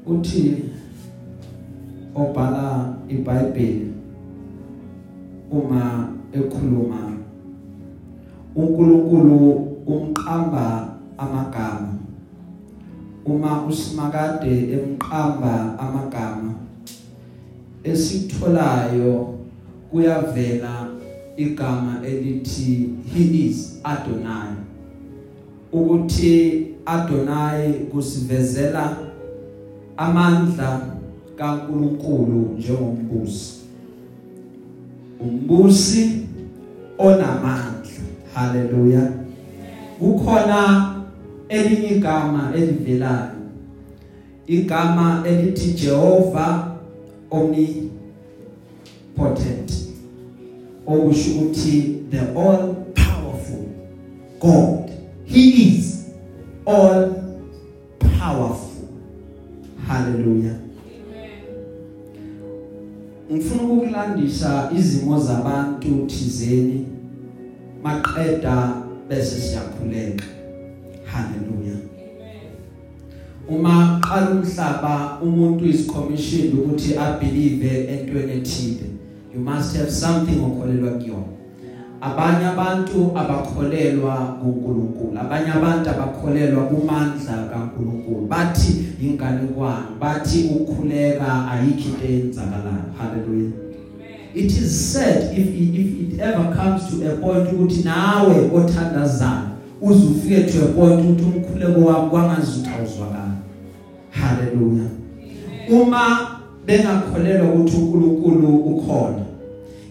Uthi 0.07 0.65
obhala 2.15 2.95
iBhayibheli 3.09 3.93
uma 5.51 6.09
ekhuluma 6.33 7.13
uNkulunkulu 8.57 9.39
umqamba 9.87 10.96
amagama. 11.19 11.99
Uma 13.25 13.67
usimakade 13.67 14.73
emqamba 14.73 15.79
amagama 15.79 16.55
esitholayo 17.85 19.35
kuyavela 19.91 20.89
igama 21.37 22.01
elithi 22.07 22.95
he 23.13 23.23
is 23.47 23.81
Adonai. 23.85 24.57
Ukuthi 25.73 26.67
Adonai 26.87 27.73
kusivezela 27.73 28.97
amandla 29.97 30.81
kaNkuluNkulu 31.37 32.57
njengombusi. 32.59 33.55
Umbusi 35.21 36.27
onamandla. 36.99 37.77
Haleluya 38.35 39.13
kukhona 39.99 40.96
elinye 41.49 41.89
igama 41.89 42.53
elivelayo. 42.57 43.31
Igama 44.47 45.23
elithi 45.27 45.71
Jehova 45.73 46.77
omnipotent 47.31 47.87
okusho 50.87 51.31
ukuthi 51.31 51.97
the 52.11 52.21
all 52.21 52.75
powerful 52.95 53.65
God. 54.41 54.91
He 55.25 55.41
is 55.51 56.05
all 56.67 57.15
powerful 57.99 58.89
hallelujah 59.89 60.67
ngifuna 63.33 63.63
ukukulandisa 63.63 64.71
izimo 64.79 65.21
zabantu 65.21 66.07
thizeni 66.07 66.87
maqeda 67.83 68.73
bese 69.09 69.41
siyakhuleka. 69.41 70.25
Haleluya 71.17 71.77
uma 73.49 74.01
qala 74.01 74.31
umhlaba 74.31 75.19
umuntu 75.23 75.65
is 75.65 75.87
commissioned 75.87 76.55
ukuthi 76.55 76.97
a 76.99 77.19
believe 77.21 77.87
entweni 77.89 78.33
ethile. 78.33 78.87
You 79.35 79.41
must 79.41 79.77
have 79.77 79.91
something 79.91 80.41
okholelwa 80.41 80.91
kuyona 80.91 81.37
abanye 82.01 82.47
abantu 82.47 83.13
abakholelwa 83.15 84.17
kuNkulunkulu 84.43 85.19
abanye 85.21 85.51
abantu 85.51 85.91
abakholelwa 85.91 86.65
kumandla 86.65 87.49
kaNkulunkulu. 87.51 88.27
Bathi 88.27 88.85
inganekwane 89.03 89.97
bathi 90.01 90.51
ukukhuleka 90.51 91.49
ayikho 91.51 91.89
into 91.89 92.05
eyenzakalayo. 92.05 92.91
Haleluya 92.99 93.67
it 94.35 94.53
is 94.53 94.93
said 94.93 95.33
if 95.33 95.49
if 95.49 96.13
it 96.13 96.21
ever 96.21 96.55
comes 96.55 96.91
to 96.91 97.11
a 97.11 97.17
point 97.17 97.49
ukuthi 97.49 97.85
nawe 97.85 98.51
othandazayo 99.83 99.83
uzufike 99.83 100.43
to 100.43 100.65
a 100.65 100.69
point 100.69 101.01
ukuthi 101.01 101.25
umkhuleko 101.25 101.81
wami 101.81 102.11
kwangazuthi 102.11 102.71
awuzwakala 102.71 103.35
haleluya 104.11 104.85
uma 105.71 106.31
bengakholelwa 106.67 107.55
ukuthi 107.55 107.77
uNkulunkulu 107.77 108.57
ukhona 108.57 109.27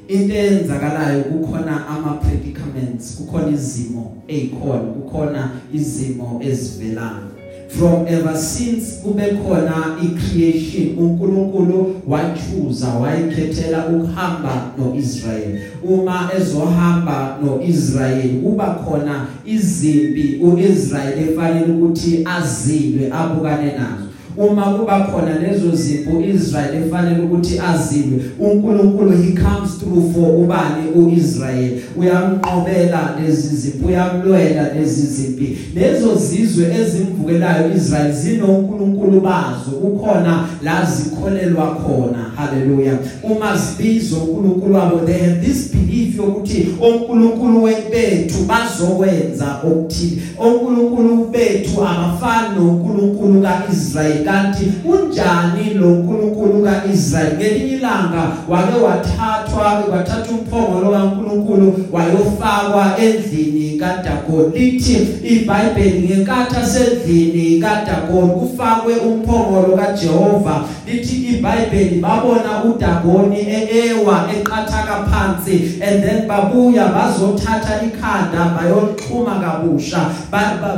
into 0.07 0.35
eyenzakalayo 0.35 1.23
kukhona 1.23 1.87
ama 1.87 2.13
predicaments 2.13 3.15
kukhona 3.17 3.49
izimo 3.49 4.15
ezikhona 4.27 4.79
kukhona 4.79 5.51
izimo 5.73 6.41
ezivelayo. 6.43 7.27
From 7.77 8.07
ever 8.07 8.37
since 8.37 9.01
kube 9.03 9.37
khona 9.43 9.97
icreation 10.03 10.97
uNkulunkulu 10.97 12.01
wachuza 12.07 12.87
wayikhethela 12.87 13.87
ukuhamba 13.87 14.71
noIsrael 14.77 15.59
uma 15.83 16.29
ezohamba 16.37 17.37
noIsrael 17.43 18.41
kuba 18.43 18.65
khona 18.65 19.27
izimpi 19.45 20.39
uIsrael 20.41 21.19
efanele 21.19 21.73
ukuthi 21.73 22.25
azilwe 22.25 23.11
abukane 23.11 23.65
nazo. 23.65 24.04
Uma 24.37 24.63
kuba 24.63 24.99
khona 24.99 25.39
lezo 25.39 25.75
zipho 25.75 26.21
Israel 26.21 26.75
efanele 26.75 27.21
ukuthi 27.23 27.59
azilwe 27.59 28.19
uNkulunkulu 28.39 29.11
he 29.11 29.31
comes 29.31 29.77
through 29.79 30.13
for 30.13 30.35
ubani 30.43 30.89
uIsrael? 30.95 31.71
Uyamqobela 31.97 33.15
lezi 33.21 33.55
zipho 33.55 33.87
uyamlwela 33.87 34.73
lezi 34.73 35.07
zimpi 35.07 35.57
lezo 35.75 36.15
zizwe 36.15 36.75
ezimvukelayo 36.81 37.75
Israel 37.75 38.11
zinoNkulunkulu 38.13 39.21
bazo 39.21 39.71
kukhona 39.81 40.47
la 40.63 40.85
zikholelwa 40.85 41.75
khona. 41.75 42.31
Haleluya 42.35 42.93
uma 43.23 43.57
zibizo 43.57 44.17
uNkulunkulu 44.17 44.75
wabo 44.75 44.97
they 45.05 45.17
have 45.17 45.45
this 45.45 45.71
belief 45.73 46.17
yokuthi 46.17 46.67
onkulunkulu 46.81 47.63
wethu 47.63 48.37
bazokwenza 48.47 49.59
okuthile. 49.63 50.21
Onkulunkulu 50.39 51.25
bethu 51.25 51.81
abafani 51.81 52.55
noNkulunkulu 52.55 53.41
kaIsrael. 53.41 54.24
Kanti 54.25 54.71
unjani 54.85 55.73
lo 55.73 55.87
uNkulunkulu 55.87 56.63
kaIsrael 56.63 57.35
ngelinye 57.37 57.73
ilanga 57.77 58.23
wake 58.49 58.75
wathathwa 58.85 59.83
wathatha 59.91 60.31
umphongolo 60.31 60.91
kaNkulunkulu 60.91 61.85
wayofakwa 61.91 62.97
endlini 62.97 63.79
kaDagoni 63.79 64.59
lithi 64.59 65.07
iBhayibheli 65.23 66.07
ngenkathi 66.07 66.55
asendlini 66.55 67.59
kaDagoni 67.59 68.31
kufakwe 68.31 68.95
umphongolo 68.95 69.77
kaJehova. 69.77 70.63
Lithi 70.87 71.15
iBhayibheli 71.15 71.99
babona 71.99 72.63
uDagoni 72.63 73.39
eewa 73.39 74.29
eqathaka 74.35 74.95
phansi 75.09 75.81
and 75.81 76.03
then 76.03 76.27
babuya 76.27 76.85
bazothatha 76.87 77.81
ikhanda 77.87 78.55
bayolixhuma 78.55 79.39
kabusha. 79.39 80.09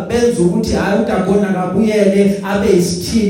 Benza 0.10 0.42
ukuthi 0.42 0.74
hayi 0.74 1.02
uDagoni 1.02 1.46
akabuyele 1.46 2.42
abe 2.44 2.82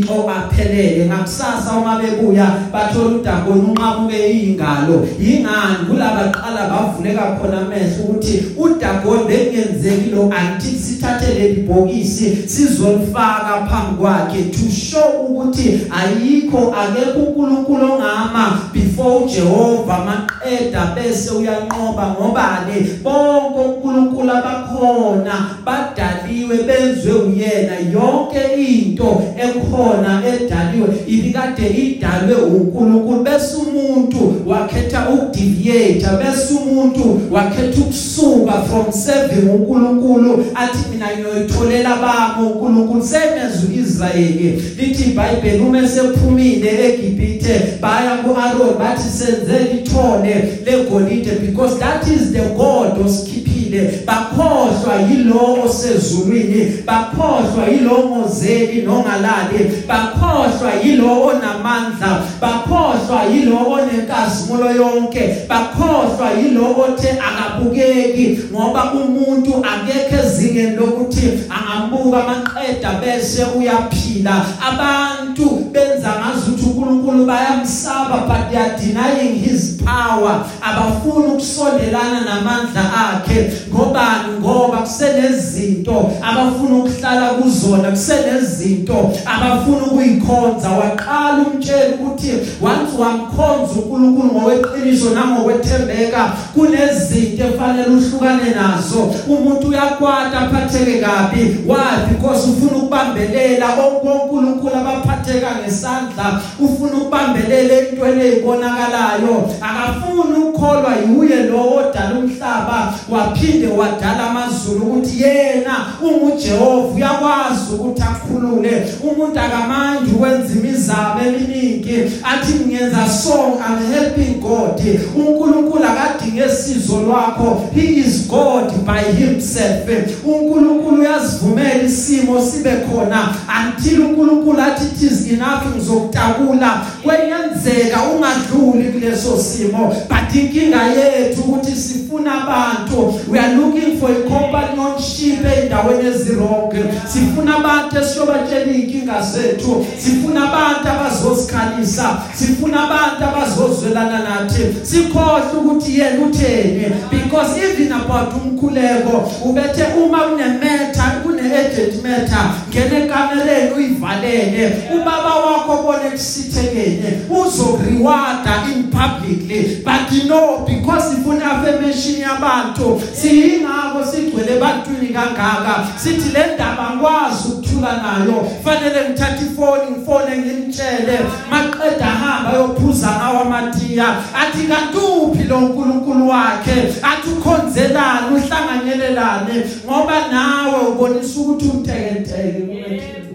isithixo 0.08 0.30
aphelele 0.30 1.06
ngakusasa 1.06 1.78
uma 1.78 2.00
bebuya 2.00 2.70
bathola 2.72 3.16
uDagoni 3.16 3.62
unqamuke 3.62 4.30
izingalo 4.30 5.08
yingani? 5.20 5.86
Kulaba 5.90 6.32
qala 6.32 6.70
bavuleka 6.70 7.38
khona 7.40 7.62
amehlo 7.62 8.04
ukuthi 8.04 8.44
uDagoni 8.58 9.28
bekungenzeki 9.28 10.10
lo 10.12 10.30
anti 10.32 10.68
sithathe 10.68 11.34
leli 11.34 11.62
bhokisi 11.62 12.48
sizolifaka 12.48 13.68
phambi 13.70 13.98
kwakhe 14.00 14.44
to 14.52 14.72
show 14.72 15.28
ukuthi 15.28 15.88
ayikho 15.92 16.74
akekho 16.74 17.20
uNkulunkulu 17.20 17.94
ongama 17.94 18.60
before 18.74 19.24
uJehova 19.26 20.06
maqeda 20.06 20.96
bese 20.96 21.32
uyanqoba 21.32 22.08
ngobani 22.08 23.00
bonke 23.04 23.60
uNkulunkulu 23.60 24.32
abakhona 24.32 25.50
badaliwe 25.66 26.58
benzwe 26.58 27.14
uyena. 27.14 27.78
Yonke 27.94 28.42
into 28.58 29.22
ekhona 29.38 29.97
edaliwe 30.06 30.88
ibikade 31.08 31.68
idalwe 31.68 32.36
uNkulunkulu 32.36 33.24
bese 33.24 33.56
umuntu 33.56 34.42
wakhetha 34.46 35.10
ukudeviate 35.10 36.08
bese 36.20 36.54
umuntu 36.54 37.22
wakhetha 37.32 37.82
ukusuka 37.82 38.62
from 38.62 38.92
serving 38.92 39.50
uNkulunkulu 39.50 40.46
athi 40.56 40.90
mina 40.92 41.08
ngiyoyitholela 41.16 41.96
bami 41.96 42.48
uNkulunkulu. 42.48 43.04
Semezwe 43.04 43.76
Israyeli 43.84 44.64
lithi 44.78 45.04
iBhayibheli 45.10 45.60
uma 45.60 45.88
sephumile 45.88 46.70
eGibhithe 46.88 47.62
baya 47.82 48.18
kuAaron 48.18 48.78
bathi 48.80 49.10
senzele 49.10 49.72
ithole 49.78 50.60
legolide 50.66 51.32
because 51.46 51.80
that 51.80 52.08
is 52.08 52.32
the 52.32 52.42
God 52.58 53.06
osikhipile 53.06 54.04
bakhohlwa 54.06 54.96
yilo 55.10 55.64
osezulwini 55.66 56.84
bakhohlwa 56.86 57.68
yilo 57.72 58.08
mozeli 58.08 58.82
nongalali. 58.82 59.60
Bakhohlwa 59.88 60.72
yilo 60.84 61.22
onamandla 61.28 62.22
bakhohlwa 62.42 63.24
yilo 63.34 63.58
onenkazimulo 63.72 64.72
yonke 64.72 65.24
bakhohlwa 65.50 66.32
yilo 66.32 66.76
othe 66.84 67.10
akabukeki 67.28 68.40
ngoba 68.52 68.92
umuntu 68.94 69.66
akekho 69.72 70.16
ezingeni 70.24 70.76
lokuthi 70.76 71.26
angambuka 71.50 72.18
amaqeda 72.24 72.92
bese 73.02 73.44
uyaphila. 73.58 74.46
Abantu 74.70 75.70
benza 75.72 76.10
ngazuthi 76.20 76.66
uNkulunkulu 76.66 77.07
bayamsaba 77.26 78.28
but 78.28 78.52
they 78.52 78.58
are 78.58 78.78
denying 78.78 79.36
his 79.36 79.82
power. 79.86 80.46
Abafuni 80.62 81.28
ukusondelana 81.28 82.22
namandla 82.26 82.84
akhe. 83.10 83.52
Ngobani? 83.70 84.40
Ngoba 84.40 84.78
kusenezinto 84.78 86.12
abafuna 86.22 86.76
ukuhlala 86.76 87.30
kuzona 87.30 87.90
kusenezinto 87.92 89.14
abafuna 89.26 89.86
ukuyikhonza. 89.86 90.70
Waqala 90.70 91.46
umtshela 91.54 91.96
ukuthi 91.96 92.32
once 92.62 92.98
wamkhonza 93.00 93.74
uNkulunkulu 93.74 94.32
ngokweqiniso 94.32 95.10
nangokwethembeka 95.10 96.34
kunezinto 96.54 97.44
efanele 97.44 97.90
uhlukane 97.90 98.50
nazo. 98.56 99.14
Umuntu 99.28 99.68
uyakwata 99.68 100.40
aphatheke 100.40 101.00
kabi. 101.00 101.58
Why? 101.68 102.08
Because 102.10 102.50
ufuna 102.50 102.78
ukubambelela. 102.78 103.68
Onkulunkulu 103.78 104.76
abaphatheka 104.76 105.48
ngesandla 105.62 106.42
ufuna 106.60 106.98
ukubambelela 107.08 107.74
entweni 107.74 108.22
ezibonakalayo 108.28 109.50
akafuni 109.62 110.38
ukukholwa 110.44 110.94
yuye 111.08 111.44
lo 111.44 111.76
odala 111.76 112.20
umhlaba 112.20 112.94
waphinde 113.10 113.68
wadala 113.68 114.30
amazulu 114.30 114.86
ukuthi 114.86 115.24
yena 115.24 115.86
unguJehova 116.02 116.96
uyakwazi 116.96 117.74
ukuthi 117.76 118.02
akhulule. 118.02 118.88
Umuntu 119.04 119.40
akamanje 119.40 120.12
ukwenza 120.12 120.54
imizamo 120.54 121.22
eminingi 121.28 121.98
athi 122.24 122.54
ngiyenza 122.66 123.10
song 123.10 123.54
I'm 123.68 123.94
helping 123.94 124.42
God. 124.42 124.82
uNkulunkulu 125.16 125.84
akadinge 125.84 126.50
sizo 126.50 127.02
lwakho. 127.02 127.70
He 127.76 127.82
is 127.82 128.28
God 128.28 128.72
by 128.86 129.02
himself. 129.02 129.90
uNkulunkulu 130.26 131.02
uyasivumela 131.02 131.84
isimo 131.84 132.42
sibe 132.42 132.72
khona 132.72 133.36
until 133.60 134.02
uNkulunkulu 134.02 134.62
athi 134.62 134.86
it 134.86 135.12
is 135.12 135.32
enough 135.32 135.66
ngizokutakula. 135.76 136.86
Kweyenzeka 137.04 138.04
ungadluli 138.04 138.92
kuleso 138.92 139.38
simo 139.38 139.96
but 140.10 140.36
inkinga 140.36 140.84
yethu 140.84 141.42
ukuthi 141.42 141.72
sifuna 141.72 142.44
abantu. 142.44 143.20
We 143.30 143.40
are 143.40 143.56
looking 143.56 144.00
for 144.00 144.12
a 144.12 144.22
companionship 144.24 145.46
endaweni 145.46 146.08
ezironke. 146.08 146.84
Sifuna 147.08 147.58
abantu 147.58 147.98
esiyobatshela 148.00 148.72
inkinga 148.72 149.22
zethu. 149.22 149.86
Sifuna 150.04 150.50
abantu 150.50 150.90
abazosikhalisa 150.90 152.22
sifuna 152.34 152.84
abantu 152.84 153.24
abazozwelana 153.24 154.20
nathi. 154.20 154.62
Sikhohle 154.84 155.58
ukuthi 155.60 156.00
yena 156.00 156.26
utheni? 156.26 156.86
Because 157.10 157.58
even 157.58 157.92
about 157.92 158.34
umkhuleko 158.34 159.32
ubethe 159.46 159.84
uma 160.04 160.20
kunemetha 160.20 161.07
kune-agent 161.48 162.04
matter 162.04 162.52
ngene 162.70 163.06
ekamereni 163.06 163.72
uyivalele. 163.76 164.78
Ubaba 164.94 165.36
wakho 165.36 165.84
bone 165.84 166.10
kusithekene 166.12 167.22
uzokuriwarda 167.30 168.64
in 168.74 168.90
publicly 168.90 169.82
but 169.84 170.12
you 170.12 170.28
know 170.28 170.66
because 170.66 171.14
ifuna 171.14 171.52
affirmation 171.52 172.22
yabantu 172.22 173.02
siyingako 173.14 174.06
sigcwele 174.12 174.56
ebantwini 174.58 175.14
kangaka. 175.14 175.88
Sithi 175.98 176.30
le 176.34 176.56
ndaba 176.56 176.90
ngikwazi 176.90 177.48
ukuthula 177.48 177.92
nayo. 177.98 178.48
Fanele 178.64 179.10
ngithathe 179.10 179.46
ifoni 179.46 179.92
ngifone 179.92 180.38
ngimtshele. 180.38 181.20
Maqeda 181.50 182.06
hamba 182.06 182.50
ayophuza 182.50 183.08
ngawo 183.08 183.40
amatiya. 183.40 184.16
Athi 184.36 184.68
kantuphi 184.68 185.44
lo 185.44 185.62
nkulunkulu 185.62 186.30
wakhe? 186.30 186.94
Athi 187.02 187.30
ukhonzelani 187.38 188.36
uhlanganyelelane 188.36 189.64
ngoba 189.86 190.28
nawe 190.32 190.88
ubonisa 190.88 191.37
ukuthi 191.42 191.70
umtekenteke 191.70 192.62
kumethini 192.62 193.28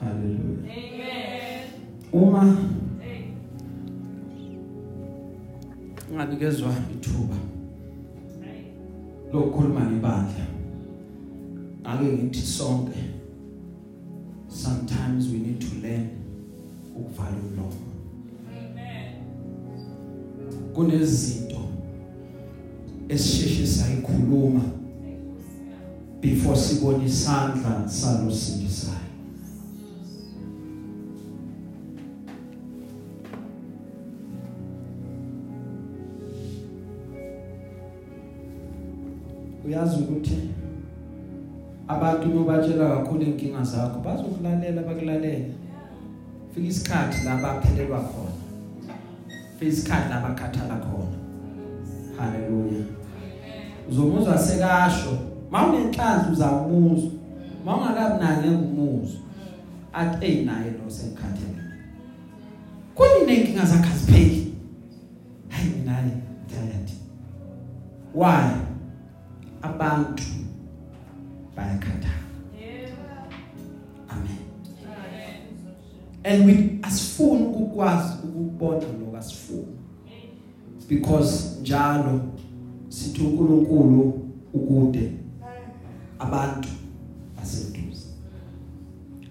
Hallelujah. 0.00 0.62
Amen. 0.62 1.68
Uma 2.12 2.56
unganikezwa 6.10 6.74
ithuba 6.94 7.36
lokukhuluma 9.32 9.80
ngebandla. 9.80 10.46
Ake 11.84 12.04
ngithi 12.04 12.40
sonke 12.40 12.98
sometimes 14.48 15.28
we 15.28 15.38
need 15.38 15.60
to 15.60 15.66
learn 15.82 16.08
ukuvala 16.96 17.36
umlomo. 17.36 17.72
Amen. 18.50 19.12
kunezinto 20.74 21.55
esisheshe 23.08 23.66
sayikhuluma 23.66 24.60
before 26.20 26.56
sibone 26.56 27.04
isandla 27.04 27.88
salosindisayo 27.88 28.96
uyazi 39.66 39.96
ukuthi 39.96 40.38
abantu 41.88 42.26
nobatshela 42.28 42.96
kakhulu 42.96 43.22
inkinga 43.22 43.62
zakho 43.62 44.00
bazokulalela 44.00 44.82
bakulalela 44.82 45.54
fika 46.54 46.68
isikhathi 46.68 47.24
la 47.24 47.36
baphelelwa 47.36 47.98
khona. 47.98 48.36
Fika 49.58 49.70
isikhathi 49.72 50.10
la 50.10 50.20
bakhathala 50.20 50.76
khona. 50.76 51.25
Haleluya 52.18 52.84
uzomuzwa 53.90 54.38
sekasho 54.38 55.18
mawunenhlanhla 55.50 56.32
uzamuzwa 56.32 57.10
mawungakabi 57.64 58.24
naye 58.24 58.50
ngumuzwa 58.50 59.20
athi 59.92 60.26
hey 60.26 60.44
naye 60.44 60.70
lo 60.70 60.90
sengikhathele 60.90 61.62
kunini 62.94 63.40
inkinga 63.40 63.64
zakhe 63.64 63.92
azipheli 63.92 64.54
hayi 65.48 65.68
mina 65.68 66.02
tired 66.48 66.90
why? 68.14 68.50
Abantu 69.62 70.22
bayakhathala. 71.56 72.24
Yeah. 72.58 72.90
amen. 74.10 74.38
Amen. 74.90 75.36
and 76.24 76.46
we 76.46 76.78
asifuni 76.82 77.46
ukukwazi 77.46 78.12
ukubona 78.24 78.86
lo 78.86 79.18
asifuni. 79.18 79.76
Because 80.88 81.60
njalo 81.60 82.20
sithi 82.88 83.22
uNkulunkulu 83.22 84.20
ukude. 84.54 85.12
Abantu 86.18 86.68
baseduze. 87.36 88.06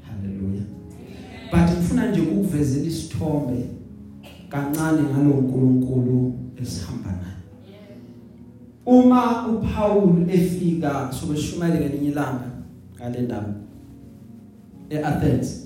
Haleluya 0.01 0.75
but 1.51 1.77
ngifuna 1.77 2.11
nje 2.11 2.21
ukukuvezela 2.21 2.85
isithombe 2.85 3.65
kancane 4.49 5.01
ngalo 5.03 5.31
uNkulunkulu 5.31 6.33
esihamba 6.61 7.11
naye. 7.11 7.35
Uma 8.85 9.47
uPaul 9.47 10.29
efika 10.29 11.11
sobeshumayele 11.11 11.79
ngelinye 11.79 12.07
ilanga 12.07 12.51
ngale 12.95 13.21
ndawo 13.21 13.53
eAthens 14.89 15.65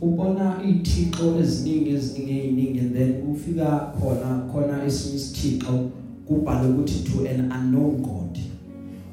ubona 0.00 0.62
ithixo 0.68 1.36
eziningi 1.40 1.90
eziningi 1.90 2.30
eziningi 2.30 2.78
and 2.80 2.94
then 2.94 3.14
ufika 3.32 3.92
khona 4.00 4.42
khona 4.52 4.84
esinye 4.84 5.16
isithixo 5.16 5.90
kubhala 6.26 6.68
ukuthi 6.68 7.04
to 7.04 7.28
an 7.28 7.52
unknown 7.52 7.96
god 7.96 8.38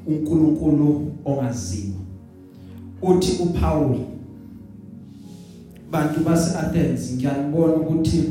uNkulunkulu 0.06 1.12
ongaziwa. 1.24 1.98
Uthi 3.02 3.42
uPaul 3.42 3.96
bantu 5.90 6.20
base 6.20 6.58
Athens 6.58 7.12
ngiyanibona 7.12 7.74
ukuthi 7.74 8.24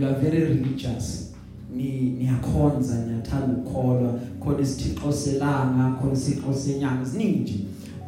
you 0.00 0.06
are 0.06 0.14
very 0.14 0.44
religious. 0.44 1.32
Ni 1.76 2.00
niyakhonza 2.00 3.06
niyathanda 3.06 3.46
ukukholwa. 3.46 4.20
Khona 4.40 4.60
isithixo 4.60 5.12
selanga 5.12 5.96
khona 6.00 6.12
isithixo 6.12 6.54
senyanga 6.54 7.04
ziningi 7.04 7.40
nje. 7.40 7.54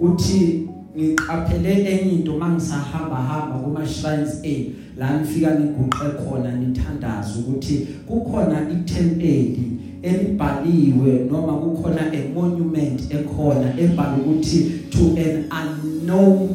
Uthi 0.01 0.69
ngiqaphele 0.97 1.73
enye 1.73 2.13
into 2.13 2.39
mangisahamba 2.39 3.17
hamba 3.17 3.59
kuma 3.59 3.87
shrines 3.87 4.41
A 4.45 4.73
la 4.99 5.19
nifika 5.19 5.55
niguqe 5.55 6.09
khona 6.19 6.53
nithandaza 6.53 7.39
ukuthi 7.39 7.87
kukhona 8.09 8.71
itempeli 8.71 9.71
elibhaliwe 10.03 11.13
noma 11.31 11.53
kukhona 11.53 12.13
a 12.13 12.35
monument 12.35 13.01
ekhona 13.11 13.75
ebhalwe 13.79 14.21
ukuthi 14.21 14.71
to 14.91 15.17
an 15.17 15.45
unknown 15.51 16.49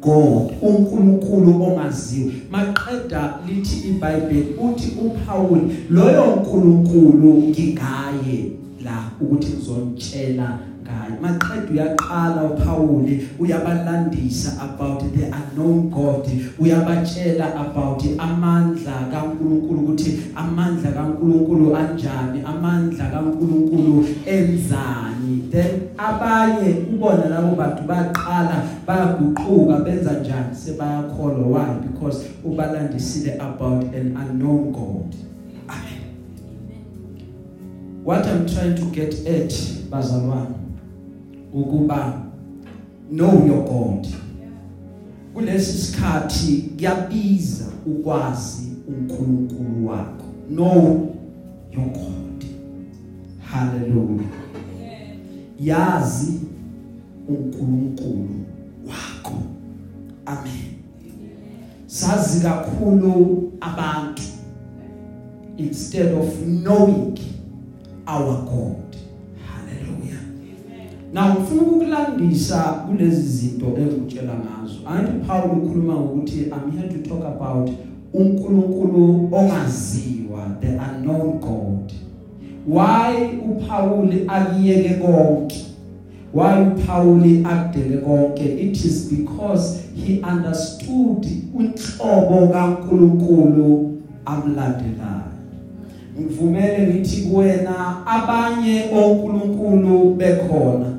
God 0.00 0.52
uNkulunkulu 0.62 1.62
ongaziwa. 1.62 2.32
Maqeda 2.50 3.38
lithi 3.46 3.88
iBhayibheli 3.88 4.54
uthi 4.58 4.92
uPaul 5.06 5.60
loyo 5.90 6.24
uNkulunkulu 6.24 7.32
ngingaye 7.42 8.52
la 8.84 9.10
ukuthi 9.20 9.52
ngizomtshela 9.52 10.58
ngayo 10.86 11.18
maqeda 11.20 11.66
uyaqala 11.72 12.44
uPaul 12.44 13.06
uyabalandisa 13.38 14.62
about 14.62 15.02
the 15.12 15.26
unknown 15.26 15.90
God. 15.90 16.26
Uyabatshela 16.58 17.54
about 17.54 18.02
amandla 18.18 19.10
kaNkulunkulu 19.10 19.80
ukuthi 19.82 20.30
amandla 20.34 20.90
kaNkulunkulu 20.92 21.76
anjani 21.76 22.42
amandla 22.46 23.10
kaNkulunkulu 23.10 24.06
enzani. 24.26 25.50
Then 25.50 25.90
abanye 25.98 26.86
ubona 26.92 27.28
labo 27.28 27.56
bantu 27.56 27.82
baqala 27.82 28.62
bayaguquka 28.86 29.84
benza 29.84 30.20
njani? 30.20 30.54
Sebayakholwa. 30.54 31.46
Why? 31.46 31.74
Because 31.86 32.28
ubalandisile 32.44 33.34
about 33.40 33.84
an 33.94 34.16
unknown 34.16 34.72
God. 34.72 35.14
Amen. 35.68 36.02
What 38.04 38.26
i'm 38.26 38.46
trying 38.46 38.76
to 38.76 38.84
get 38.94 39.14
at 39.26 39.50
bazalwane 39.90 40.65
ukuba 41.56 42.22
know 43.10 43.46
your 43.46 43.64
god. 43.64 44.06
Kulesi 45.34 45.72
sikhathi 45.72 46.62
kuyabiza 46.76 47.64
ukwazi 47.86 48.68
uNkulunkulu 48.88 49.86
wakho. 49.86 50.24
Know 50.48 51.14
your 51.72 51.86
god. 51.86 52.44
Hallelujah. 53.40 54.26
Yazi 55.60 56.40
uNkulunkulu 57.28 58.28
wakho. 58.88 59.42
Amen. 60.26 60.76
Sazi 61.86 62.40
kakhulu 62.40 63.52
abantu. 63.60 64.22
Instead 65.56 66.12
of 66.14 66.34
knowing 66.44 67.18
our 68.06 68.44
god 68.44 68.85
hallelujah 68.85 68.85
now 71.16 71.34
ngifuna 71.34 71.62
ukukulandisa 71.62 72.58
kulezi 72.62 73.22
zinto 73.22 73.66
engitshela 73.66 74.32
ngazo. 74.34 74.78
Anti 74.86 75.26
Paul 75.26 75.50
ukhuluma 75.50 75.96
ukuthi 75.96 76.40
i'm 76.40 76.70
here 76.70 76.88
to 76.88 77.08
talk 77.08 77.24
about 77.24 77.70
uNkulunkulu 78.14 79.28
ongaziwa 79.32 80.56
the 80.60 80.68
unknown 80.68 81.38
god. 81.38 81.92
Why 82.68 83.38
uPaul 83.50 84.08
akiyeke 84.28 84.94
konke? 84.94 85.64
Why 86.34 86.62
uPaul 86.62 87.46
akudele 87.46 87.96
konke? 87.96 88.44
It 88.44 88.84
is 88.84 89.10
because 89.10 89.80
he 89.94 90.20
understood 90.32 91.26
unhlobo 91.54 92.48
kaNkuluNkulu 92.52 93.98
amlandelayo 94.24 95.22
ngivumele 96.20 96.86
ngithi 96.86 97.22
kuwena 97.22 98.06
abanye 98.06 98.84
onkulunkulu 98.94 100.14
bekhona 100.14 100.96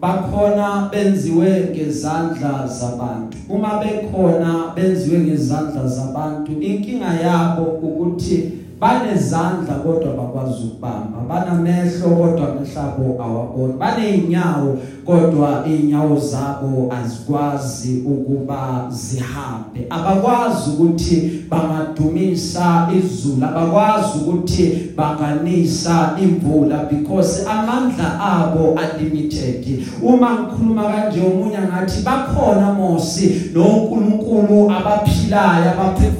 bakhona 0.00 0.88
benziwe 0.92 1.68
ngezandla 1.70 2.66
zabantu. 2.66 3.36
Uma 3.48 3.78
bekhona 3.84 4.72
benziwe 4.76 5.18
ngezandla 5.18 5.86
zabantu 5.86 6.52
inkinga 6.60 7.14
yabo 7.14 7.62
ukuthi 7.62 8.59
banezandla 8.80 9.74
kodwa 9.74 10.14
bakwazi 10.14 10.62
ukubamba 10.64 11.18
banamehlo 11.28 12.08
kodwa 12.08 12.48
amehlabo 12.48 13.22
awaboni. 13.22 13.74
Baneinyawo 13.78 14.78
kodwa 15.06 15.64
inyawo 15.66 16.18
zabo 16.18 16.92
azikwazi 17.02 18.02
ukuba 18.06 18.86
zihambe. 18.90 19.86
Abakwazi 19.90 20.70
ukuthi 20.70 21.44
bangadumisa 21.50 22.88
izulu 22.98 23.46
abakwazi 23.46 24.18
ukuthi 24.18 24.92
banganisa 24.96 26.16
imvula 26.22 26.78
because 26.90 27.46
amandla 27.46 28.20
abo 28.20 28.70
unlimited. 28.70 29.84
Uma 30.02 30.30
ngikhuluma 30.32 30.82
kanje 30.82 31.20
umunye 31.20 31.58
ngathi 31.58 32.02
bakhona 32.02 32.72
mosi 32.72 33.50
noNkulunkulu 33.54 34.70
abaphilayo 34.70 35.70
abaphefumulayo 35.70 36.19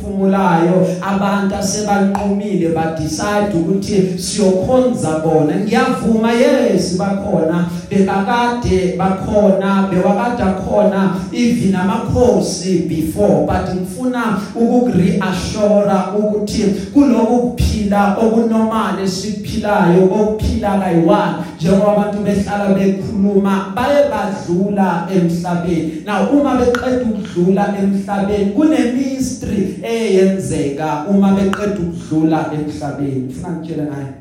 abantu 1.03 1.55
asebanqumile 1.57 2.75
ba 2.75 2.97
decide 2.99 3.55
ukuthi 3.55 4.19
siyokhonza 4.19 5.21
bona. 5.25 5.55
Ngiyavuma 5.65 6.33
yes 6.33 6.99
bakhona 6.99 7.69
bekakade 7.91 8.97
bakhona 8.99 9.89
bewakade 9.91 10.45
khona 10.65 11.17
even 11.33 11.75
amakhosi 11.75 12.89
before 12.89 13.47
but 13.47 13.75
ngifuna 13.75 14.39
ukukureassure 14.55 15.99
ukuthi 16.19 16.65
kuloko 16.95 17.39
kuphila 17.39 18.17
okunormal 18.17 19.03
esiphilayo 19.05 20.05
okuphila 20.05 20.79
kayi-one 20.79 21.35
njengoba 21.61 21.93
abantu 21.93 22.19
behlala 22.19 22.75
bekhuluma 22.75 23.73
baye 23.75 24.09
badlula 24.11 25.09
emhlabeni. 25.15 26.03
Now 26.07 26.29
uma 26.33 26.55
beqeda 26.55 27.05
ukudlula 27.05 27.75
emhlabeni 27.83 28.53
kunemystery 28.53 29.79
eyenzeka 30.11 31.07
uma 31.11 31.33
beqeda 31.33 31.81
ukudlula 31.81 32.51
emhlabeni. 32.55 33.29
Ufuna 33.29 33.51
ngitshele 33.57 33.83
ngayo 33.83 34.21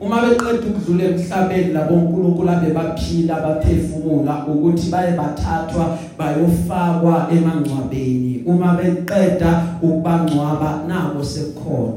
uma 0.00 0.20
beqeda 0.20 0.66
ukudlula 0.68 1.04
emhlabeni 1.04 1.72
labo 1.72 1.94
uNkulunkulu 1.94 2.50
abebaphila 2.50 3.40
baphefumula 3.40 4.46
ukuthi 4.46 4.90
baye 4.90 5.12
bathathwa 5.12 5.98
bayofakwa 6.18 7.28
emangcwabeni. 7.32 8.42
Uma 8.46 8.74
beqeda 8.74 9.64
ukubangcwaba 9.82 10.82
nabo 10.88 11.24
sekukhona. 11.24 11.92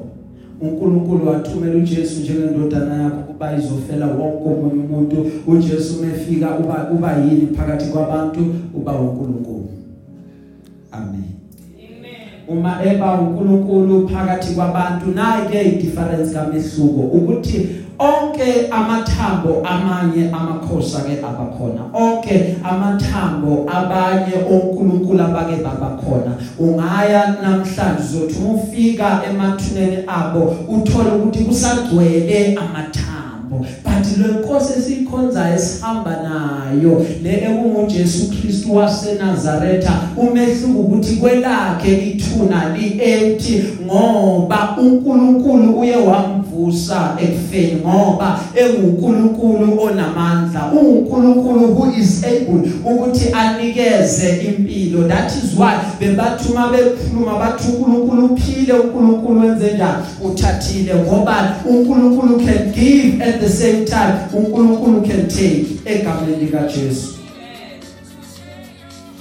uNkulunkulu 0.61 1.27
wathumela 1.27 1.75
uJesu 1.75 2.21
njengendodana 2.21 3.03
yakhe 3.03 3.17
ukuba 3.17 3.57
izofela 3.57 4.07
wonke 4.07 4.49
omunye 4.49 4.83
umuntu. 4.83 5.31
uJesu 5.47 5.99
umefika 5.99 6.57
uba 6.59 6.89
uba 6.91 7.17
yini 7.17 7.47
phakathi 7.55 7.91
kwabantu? 7.91 8.39
Uba 8.73 8.91
uNkulunkulu. 8.91 9.82
Amen. 10.93 11.33
Uma 12.47 12.85
eba 12.85 13.13
uNkulunkulu 13.13 14.09
phakathi 14.09 14.53
kwabantu 14.53 15.11
naye 15.11 15.63
idifference 15.63 16.33
kamehluko 16.33 17.01
ukuthi 17.01 17.83
onke 17.99 18.67
amathambo 18.71 19.63
amanye 19.65 20.29
amakhosi 20.31 20.97
ake 20.97 21.17
abakhona 21.19 21.81
onke 21.93 22.55
amathambo 22.63 23.65
abanye 23.67 24.35
onkulunkulu 24.51 25.21
abake 25.23 25.55
babakhona 25.63 26.31
ungaya 26.59 27.35
namhlanje 27.41 28.03
uzothi 28.03 28.39
ufika 28.53 29.21
emathuneni 29.29 29.97
abo 30.07 30.55
uthola 30.67 31.15
ukuthi 31.15 31.43
kusagcwele 31.43 32.55
amathambo. 32.55 33.12
Amathambo 33.53 33.65
but 33.83 34.17
le 34.17 34.27
nkosi 34.33 34.73
esikhonza 34.79 35.53
esihamba 35.55 36.17
nayo. 36.23 37.05
Le 37.23 37.31
ekunguJesu 37.31 38.29
Kristu 38.29 38.75
waseNazaretha 38.75 39.93
umehluko 40.17 40.79
ukuthi 40.79 41.15
kwelakhe 41.15 42.07
ithuna 42.07 42.77
liempty 42.77 43.63
ngoba 43.85 44.77
uNkulunkulu 44.81 45.79
uye 45.79 45.95
wamvusa 46.53 47.17
ekufeni 47.21 47.81
ngoba 47.81 48.39
enguNkulunkulu 48.55 49.81
onamandla. 49.81 50.71
uNkulunkulu 50.71 51.75
who 51.75 51.91
is 51.91 52.23
able 52.23 52.71
ukuthi 52.85 53.33
anikeze 53.33 54.37
impilo. 54.47 55.07
That 55.07 55.31
is 55.31 55.57
why 55.57 55.75
bebathuma 55.99 56.71
bekhuluma 56.71 57.39
bathi 57.39 57.67
uNkulunkulu 57.67 58.25
uphile 58.25 58.73
uNkulunkulu 58.73 59.39
wenze 59.39 59.73
njani? 59.73 60.03
Uthathile 60.23 60.95
ngoba 60.95 61.55
uNkulunkulu 61.69 62.37
can 62.45 62.71
give 62.71 63.23
at 63.23 63.39
the 63.39 63.49
same 63.49 63.85
time. 63.85 64.13
uNkulunkulu 64.33 65.01
can 65.01 65.27
take 65.27 65.65
egameni 65.85 66.35
lika 66.45 66.67
Jesu 66.67 67.13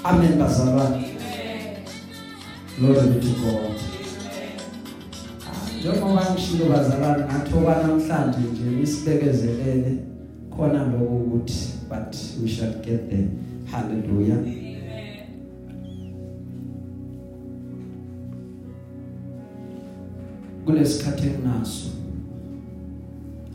amen 0.04 0.38
bazalwane. 0.38 1.08
Glory 2.78 3.06
be 3.08 3.20
to 3.20 3.28
God. 3.40 3.91
Njengoba 5.82 6.30
ngishilo 6.32 6.64
bazalwane 6.66 7.24
ngathoba 7.24 7.82
namhlanje 7.82 8.38
nje 8.52 8.82
isibekezelele 8.82 9.98
khona 10.56 10.84
lokho 10.84 11.16
ukuthi 11.16 11.68
but 11.88 12.16
we 12.40 12.48
shall 12.48 12.72
get 12.72 13.10
there. 13.10 13.28
Hallelujah. 13.70 14.38
Kulesikhathi 20.64 21.26
enginaso 21.26 21.88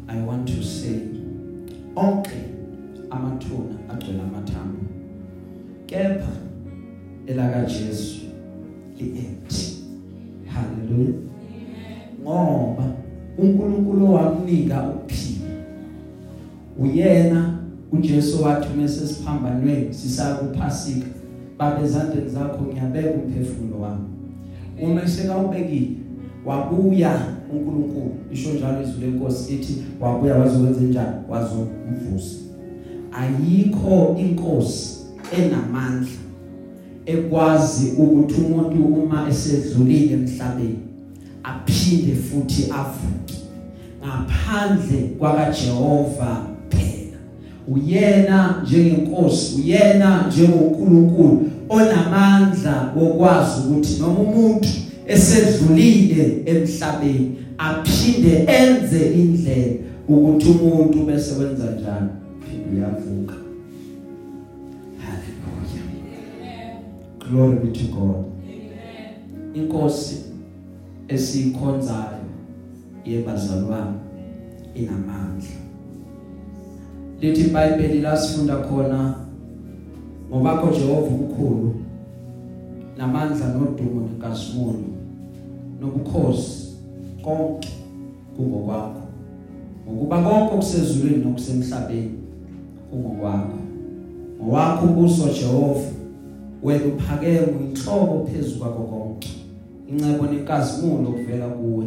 i 0.07 0.21
want 0.21 0.47
to 0.47 0.63
say 0.63 0.99
onke 1.95 2.37
amathuna 3.09 3.75
agcwele 3.89 4.21
amathambo 4.21 4.79
kepha 5.85 6.31
elaka 7.27 7.65
Jesu 7.65 8.19
liempty 8.99 9.77
hallelujah. 10.45 11.36
Ngoba 12.27 12.83
uNkulunkulu 13.37 14.13
wamnika 14.13 14.89
ukuphila. 14.89 15.49
Uyena 16.79 17.59
uJesu 17.91 18.43
wathi 18.43 18.67
mase 18.81 19.07
siphambanweni 19.07 19.93
sisakuphasika 19.93 21.07
babe 21.57 21.85
ezandleni 21.85 22.29
zakho 22.29 22.63
ngiyabeka 22.63 23.09
umphefumulo 23.09 23.81
wami. 23.81 24.05
Uma 24.83 25.07
sekawubekile 25.07 25.89
wabuya 26.45 27.21
uNkulunkulu 27.53 28.11
isho 28.31 28.53
njalo 28.53 28.81
izwi 28.81 29.01
lenkosi 29.01 29.53
ethi 29.53 29.83
wabuya 30.01 30.35
wazokwenza 30.35 30.81
njani? 30.81 31.15
Wazomvusa. 31.29 32.35
Ayikho 33.11 34.15
inkosi 34.19 34.97
enamandla 35.37 36.09
ekwazi 37.05 37.91
ukuthi 37.91 38.41
umuntu 38.41 38.85
uma 38.85 39.29
esedlulile 39.29 40.13
emhlabeni 40.13 40.87
aphinde 41.47 42.15
futhi 42.15 42.71
avuke. 42.71 43.35
Ngaphandle 44.01 44.97
kwakaJehova 45.19 46.45
phela 46.69 47.17
uyena 47.67 48.63
njengenkosi 48.63 49.55
uyena 49.61 50.27
njengoNkulunkulu 50.27 51.51
onamandla 51.69 52.93
wokwazi 52.95 53.61
ukuthi 53.67 53.99
noma 53.99 54.19
umuntu 54.19 54.69
esedlulile 55.07 56.41
emhlabeni 56.45 57.31
aphinde 57.57 58.47
enze 58.47 59.05
indlela 59.19 59.73
ukuthi 60.09 60.47
umuntu 60.49 61.05
bese 61.05 61.35
wenza 61.39 61.65
njani 61.65 62.09
phinde 62.41 62.77
uyavuka. 62.77 63.35
Haleluya 65.03 65.83
glory 67.19 67.59
be 67.59 67.79
to 67.79 67.85
god. 67.87 68.25
Inkosi 69.53 70.26
esikhonzayo 71.07 72.27
yebazalwane 73.05 73.97
inamandla. 74.75 75.57
Lithi 77.21 77.41
iBhayibheli 77.41 78.01
lasifunda 78.01 78.55
khona 78.57 79.15
ngobakho 80.29 80.67
Jehova 80.67 81.07
ukukhulu 81.15 81.75
namandla 82.97 83.47
nodumo 83.47 84.01
nenkazimulo 84.01 84.79
nobukhosi 85.79 86.75
konke 87.23 87.69
kungokwakho. 88.35 89.01
Ngokuba 89.85 90.21
konke 90.21 90.53
okusezulwini 90.53 91.25
nokusemhlabeni 91.25 92.11
kungokwakho. 92.91 93.57
Ngowakho 94.41 94.85
ubuso 94.85 95.27
Jehova 95.33 95.89
wena 96.63 96.85
uphakeme 96.85 97.47
inhlobo 97.65 98.25
phezulu 98.25 98.59
kwakho 98.59 98.83
konke. 98.83 99.06
Incebo 99.89 100.25
nenkazimulo 100.25 101.11
kuvela 101.11 101.47
kuwe? 101.47 101.85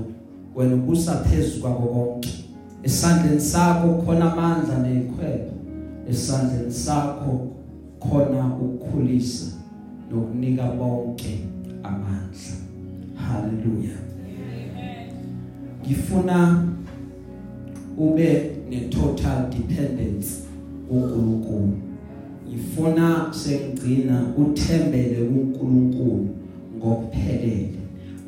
Wena 0.55 0.75
ubusa 0.75 1.17
phezulu 1.17 1.61
kwakho 1.63 1.87
konke. 1.87 2.45
Esandleni 2.83 3.41
sakho 3.41 3.89
khona 4.03 4.33
amandla 4.33 4.79
nezikhwebo 4.79 5.53
esandleni 6.11 6.73
sakho 6.73 7.49
khona 8.01 8.47
ukukhulisa 8.47 9.47
nokunika 10.11 10.65
bonke 10.65 11.39
amandla. 11.83 12.55
Haleluya 13.15 13.97
ngifuna 15.87 16.65
ube 17.99 18.51
ne 18.71 18.81
total 18.81 19.51
dependence 19.51 20.29
kuNkulunkulu. 20.89 21.73
Ngifuna 22.49 23.27
sengigcina 23.33 24.27
uthembele 24.37 25.25
kuNkulunkulu 25.25 26.29
ngokuphelele. 26.77 27.80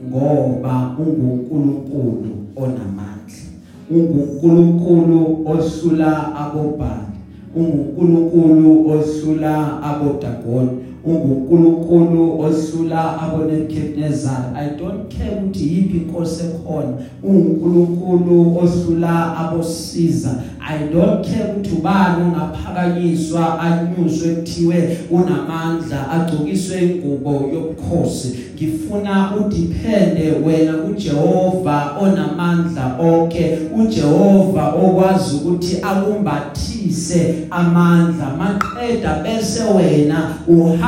Ngoba 0.08 0.74
unguNkulunkulu 0.98 2.30
onamandla 2.56 3.42
unguNkulunkulu 3.90 5.18
ohlula 5.52 6.36
abobhali 6.42 7.16
unguNkulunkulu 7.56 8.90
ohlula 8.90 9.82
abodagoni 9.82 10.70
unguNkulunkulu 11.04 12.40
ohlula 12.40 13.22
aboNebukadnezar 13.22 14.52
i 14.54 14.66
don't 14.78 15.14
care 15.14 15.30
ukuthi 15.40 15.74
yipi 15.74 15.96
inkosi 15.96 16.44
ekhona. 16.44 16.92
unguNkulunkulu 17.22 18.58
ohlula 18.58 19.36
abosiza. 19.36 20.42
I 20.60 20.78
don't 20.78 21.26
care 21.26 21.52
ukuthi 21.52 21.70
ubani 21.74 22.22
ongaphakanyiswa 22.22 23.60
anyuswe 23.60 24.34
kuthiwe 24.34 24.98
unamandla 25.10 26.10
agcokiswe 26.10 26.82
ingubo 26.82 27.50
yobukhosi. 27.54 28.38
Ngifuna 28.54 29.32
udepende 29.36 30.32
wena 30.46 30.72
kuJehova 30.72 31.96
onamandla 32.00 32.96
onke 33.00 33.58
uJehova 33.76 34.68
okwazi 34.68 35.36
ukuthi 35.36 35.76
akumbathise 35.82 37.34
amandla. 37.50 38.36
Maqeda 38.38 39.14
bese 39.22 39.62
wena 39.64 40.34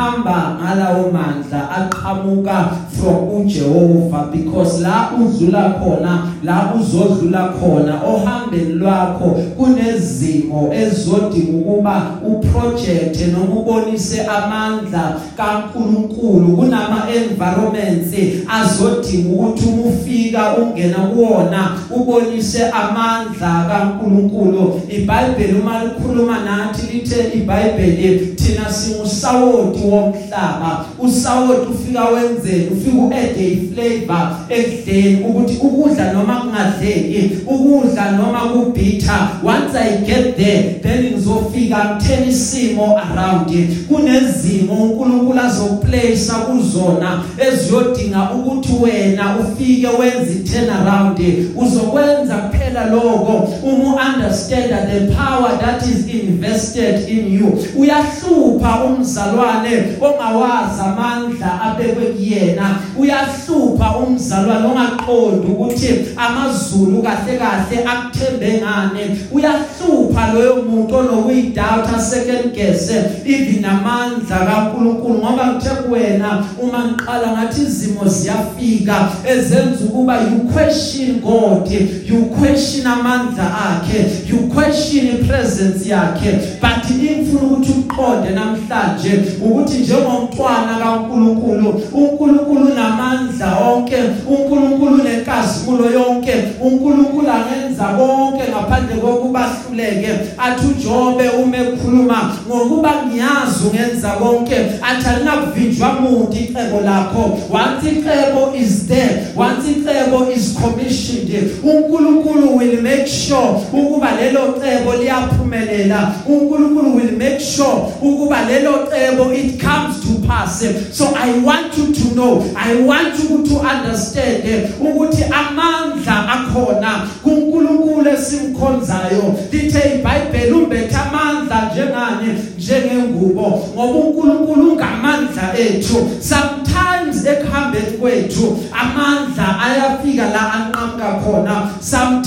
uhamba 0.04 0.58
ngalawo 0.62 1.12
mandla 1.12 1.70
aqhamuka 1.70 2.70
from 2.90 3.28
uJehova 3.36 4.32
because 4.32 4.82
la 4.82 5.10
udlula 5.18 5.80
khona 5.80 6.32
la 6.42 6.74
uzodlula 6.74 7.54
khona 7.58 8.02
ohambeni 8.02 8.72
lwakho 8.74 9.28
kunezimo 9.56 10.72
ezodinga 10.74 11.58
ukuba 11.58 12.10
uproject 12.26 13.32
noma 13.32 13.54
ubonise 13.60 14.22
amandla 14.22 15.20
kaNkuluNkulu. 15.36 16.56
Kunama 16.56 17.06
environments 17.14 18.14
azodinga 18.48 19.28
ukuthi 19.28 19.64
umufika 19.66 20.56
ungena 20.56 20.98
kuona 20.98 21.70
ubonise 21.90 22.64
amandla 22.68 23.64
kaNkuluNkulu. 23.68 24.80
iBhayibheli 24.88 25.58
uma 25.60 25.84
likhuluma 25.84 26.38
nathi 26.40 26.92
lithe 26.92 27.38
iBhayibheli 27.38 28.34
thina 28.36 28.72
singusawoti 28.72 29.80
womhlaba. 29.94 30.84
Usawoti 30.98 31.70
ufika 31.70 32.04
wenzeni? 32.04 32.66
Ufika 32.66 32.96
uadd 32.96 33.40
iflavor 33.40 34.36
ekudleni 34.48 35.24
ukuthi 35.24 35.56
ukudla 35.56 36.12
noma 36.12 36.40
kungadleki 36.40 37.30
ukudla 37.46 38.10
noma 38.10 38.40
kubitha 38.40 39.28
once 39.44 39.78
i 39.78 39.96
get 40.06 40.36
there 40.36 40.62
then 40.82 41.12
ngizofika 41.12 41.84
ngitheni 41.84 42.28
isimo 42.28 42.98
around 42.98 43.50
it? 43.50 43.86
Kunezimo 43.88 44.74
uNkulunkulu 44.74 45.40
azoplace 45.40 46.32
kuzona 46.46 47.22
eziyodinga 47.38 48.30
ukuthi 48.30 48.72
wena 48.82 49.36
ufike 49.38 49.86
wenze 49.86 50.34
turnaround 50.34 51.18
uzokwenza 51.56 52.34
kuphela 52.36 52.86
lokho 52.86 53.48
uma 53.62 54.14
understand 54.14 54.70
the 54.70 55.14
power 55.14 55.58
that 55.60 55.82
is 55.82 56.14
invested 56.14 57.08
in 57.08 57.34
you. 57.34 57.58
Uyahlupha 57.76 58.84
umzalwane 58.84 59.83
ongawazi 60.00 60.80
amandla 60.86 61.60
abekwe 61.62 62.04
kuyena. 62.06 62.78
Uyahlupha 62.98 63.96
umzalwane 63.96 64.66
ongaqondi 64.66 65.46
ukuthi 65.46 65.88
amazulu 66.16 67.02
kahle 67.02 67.38
kahle 67.38 67.84
akuthembe 67.84 68.60
ngane. 68.60 69.02
Uyahlupha 69.32 70.32
loyo 70.32 70.62
muntu 70.62 70.96
onokuyidoubt 70.96 72.00
second 72.00 72.54
guess 72.54 72.90
even 73.24 73.64
amandla 73.64 74.46
kaNkuluNkulu 74.46 75.18
ngoba 75.18 75.46
ngithe 75.46 75.70
kuwena 75.70 76.44
uma 76.62 76.84
ngiqala 76.84 77.32
ngathi 77.32 77.62
izimo 77.62 78.08
ziyafika 78.08 79.08
ezenza 79.24 79.84
ukuba 79.84 80.20
you 80.20 80.38
question 80.52 81.20
God 81.20 81.70
you 82.06 82.24
question 82.24 82.86
amandla 82.86 83.46
akhe 83.68 84.06
you 84.28 84.38
question 84.54 85.06
ipresence 85.06 85.88
yakhe. 85.88 86.32
But 86.60 86.90
ingifuna 86.90 87.42
ukuthi 87.42 87.72
uqonde 87.72 88.30
namhlanje 88.30 89.12
ukuthi 89.42 89.73
njengomntwana 89.78 90.78
kaNkuluNkulu 90.82 91.82
uNkulunkulu 91.92 92.66
unamandla 92.72 93.58
onke 93.70 93.96
uNkulunkulu 94.28 94.94
unenkazimulo 94.94 95.90
yonke 95.90 96.34
uNkulunkulu 96.60 97.28
angenza 97.30 97.84
konke 97.84 98.42
ngaphandle 98.50 98.96
kokuba 98.96 99.40
hluleke 99.40 100.08
athi 100.38 100.66
uJobe 100.66 101.28
uma 101.28 101.56
ekhuluma 101.56 102.32
ngokuba 102.48 102.92
ngiyazi 103.06 103.64
ungenza 103.66 104.08
konke 104.08 104.56
athi 104.82 105.08
alinakuvinjwa 105.08 105.92
muntu 105.92 106.36
icebo 106.36 106.80
lakho. 106.80 107.38
Once 107.50 107.90
icebo 107.90 108.54
is 108.56 108.86
there 108.86 109.26
once 109.36 109.68
icebo 109.70 110.30
is 110.36 110.54
commissioned 110.54 111.50
uNkulunkulu 111.64 112.56
will 112.56 112.82
make 112.82 113.06
sure 113.06 113.60
ukuba 113.72 114.10
lelo 114.20 114.54
cebo 114.60 114.94
liyaphumelela. 114.94 116.14
uNkulunkulu 116.28 116.96
will 116.96 117.12
make 117.18 117.40
sure 117.40 117.92
ukuba 118.02 118.44
lelo 118.44 118.86
cebo 118.90 119.32
it 119.32 119.60
comes 119.64 120.00
to 120.00 120.28
pass 120.28 120.64
so 120.92 121.04
i 121.16 121.32
want 121.44 121.78
you 121.78 121.86
to 121.86 122.14
know 122.14 122.44
i 122.56 122.74
want 122.74 123.14
you 123.18 123.38
to 123.48 123.54
understand 123.54 124.44
ukuthi 124.80 125.24
amandla 125.24 126.28
akhona 126.28 127.08
kuNkulunkulu 127.22 128.10
esimkhonzayo. 128.10 129.34
Lithe 129.52 129.80
iBhayibheli 129.94 130.52
umbethe 130.52 130.96
amandla 130.96 131.70
njengani? 131.72 132.38
Njengengubo. 132.58 133.68
Ngoba 133.74 133.98
uNkulunkulu 133.98 134.72
ungamandla 134.72 135.58
ethu. 135.58 136.10
Sometimes 136.20 137.26
ekuhambeni 137.26 137.98
kwethu 138.00 138.58
amandla 138.72 139.60
ayafika 139.60 140.30
la 140.30 140.52
anqamuka 140.52 141.12
khona. 141.12 141.70
Sometimes 141.80 142.23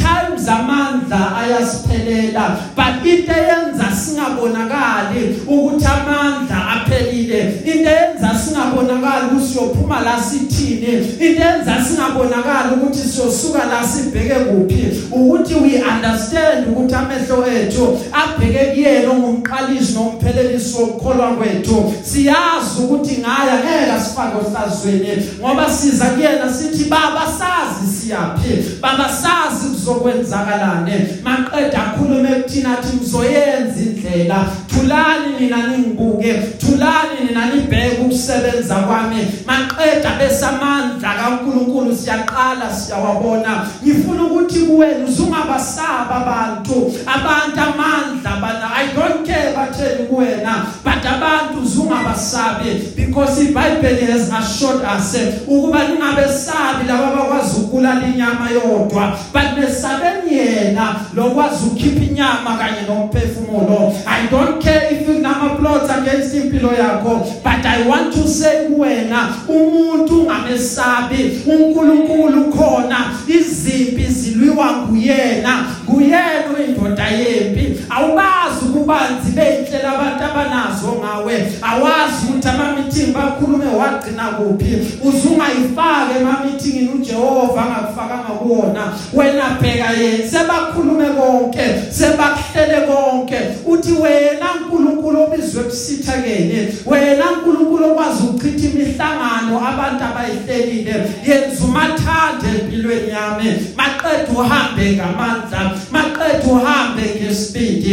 ukuthi 9.27 9.53
siyophuma 9.53 10.01
la 10.01 10.21
sithini? 10.21 10.97
Into 11.19 11.47
eyenza 11.47 11.85
singabonakali 11.85 12.75
ukuthi 12.75 13.09
siyosuka 13.09 13.65
la 13.65 13.87
sibheke 13.87 14.35
kuphi. 14.35 15.03
Ukuthi 15.11 15.53
we 15.55 15.81
understand 15.81 16.67
ukuthi 16.67 16.95
amehlo 16.95 17.47
ethu 17.47 17.99
abheke 18.11 18.65
kuyena 18.65 19.09
ongumqalisi 19.09 19.93
nomphelelisi 19.93 20.75
wokukholwa 20.75 21.35
kwethu. 21.35 21.93
Siyazi 22.03 22.81
ukuthi 22.83 23.17
ngaya 23.17 23.57
ngeke 23.59 24.03
sifake 24.03 24.37
ohlazweni 24.37 25.23
ngoba 25.39 25.69
siza 25.69 26.05
kuyena 26.05 26.53
sithi 26.53 26.83
baba 26.89 27.21
sazi 27.39 27.97
siyaphila 27.97 28.63
baba 28.81 29.09
sazi 29.09 29.67
kuzokwenzakalani 29.69 30.93
maqeda 31.23 31.83
akhulume 31.83 32.29
kuthina 32.29 32.79
athi 32.79 32.97
ngizoyenza 32.97 33.79
indlela. 33.79 34.45
Thulani 34.77 35.39
nina 35.39 35.67
ningibuke 35.67 36.33
thulani 36.33 37.27
nina 37.27 37.45
nibheke 37.45 38.01
ukusebenza 38.01 38.75
kwami. 38.75 39.27
Maqeda 39.45 40.11
besamandla 40.19 41.13
kaNkuluNkulu 41.13 41.95
siyaqala 41.95 42.73
siyawabona. 42.73 43.67
Ngifuna 43.83 44.23
ukuthi 44.23 44.59
kuwena 44.59 45.05
uzungabasaba 45.05 46.15
abantu. 46.15 46.93
Abantu 47.05 47.59
amandla 47.61 48.41
bana 48.41 48.69
i 48.75 48.87
don't 48.95 49.25
care 49.25 49.53
batheni 49.53 50.07
kuwena 50.07 50.65
but 50.83 51.05
abantu 51.05 51.61
uzungabasabi 51.61 52.95
because 52.95 53.39
iBible 53.39 54.05
has 54.07 54.31
assured 54.31 54.81
us 54.83 55.15
ukuba 55.47 55.87
ningabesabi 55.87 56.87
laba 56.87 57.15
bakwazi 57.15 57.57
ukubulala 57.57 58.07
inyama 58.07 58.49
yodwa 58.49 59.17
but 59.33 59.55
besabeni 59.55 60.37
yena 60.37 60.95
lokwazi 61.13 61.65
ukukhipha 61.65 62.03
inyama 62.03 62.57
kanye 62.57 62.81
nomphefumulo 62.87 63.93
i 64.05 64.27
don't 64.31 64.63
care 64.67 64.91
if 64.91 65.07
unama 65.07 65.55
plots 65.55 65.89
against 65.89 66.35
impilo 66.35 66.73
yakho 66.73 67.19
but 67.43 67.65
i 67.65 67.87
want 67.87 68.13
to 68.13 68.27
say 68.27 68.67
kuwena 68.67 69.33
umuntu 69.47 70.21
ungamesabi 70.21 71.41
uNkulunkulu 71.45 72.51
khona 72.51 73.11
izimpi 73.27 74.03
zilwiwa 74.03 74.71
nguyena 74.71 75.65
nguyena 75.89 76.47
indoda 76.67 77.07
yempi. 77.07 77.79
Awubazi 77.89 78.65
kubanzi 78.73 79.31
beyihlela 79.35 79.93
abantu 79.93 80.23
abanazo 80.23 80.87
ngawe. 80.99 81.53
Awazi 81.61 82.25
ukuthi 82.29 82.47
ama 82.47 82.75
meeting 82.75 83.13
bakhulume 83.13 83.65
wagcina 83.65 84.23
kuphi. 84.23 84.77
Uzungayifake 85.03 86.19
ema 86.19 86.39
meeting 86.45 86.89
uJehova 86.95 87.61
angakufakanga 87.61 88.33
kuwona 88.39 88.93
wena 89.13 89.43
bheka 89.61 89.91
yena 89.91 90.29
sebakhulume 90.29 91.05
konke 91.05 91.61
sebakuhlele 91.89 92.87
konke. 92.87 93.37
Uthi 93.65 93.91
wena 93.91 94.45
uNkulunkulu 94.57 95.23
obizwe 95.23 95.63
kusithakeni 95.63 96.67
wena 96.85 97.31
uNkulunkulu 97.31 97.85
okwazi 97.85 98.23
ukuchitha 98.23 98.67
imihlangano 98.67 99.67
abantu 99.69 100.03
abayihlelile. 100.03 100.95
Yenza 101.27 101.63
umathande 101.65 102.47
empilweni 102.59 103.09
yami. 103.09 103.49
Maqedwe 103.77 104.35
uhambe 104.35 104.91
ngamandla. 104.95 105.61
Maqedwe 105.91 106.51
uhambe 106.51 107.03
ngespeed 107.15 107.83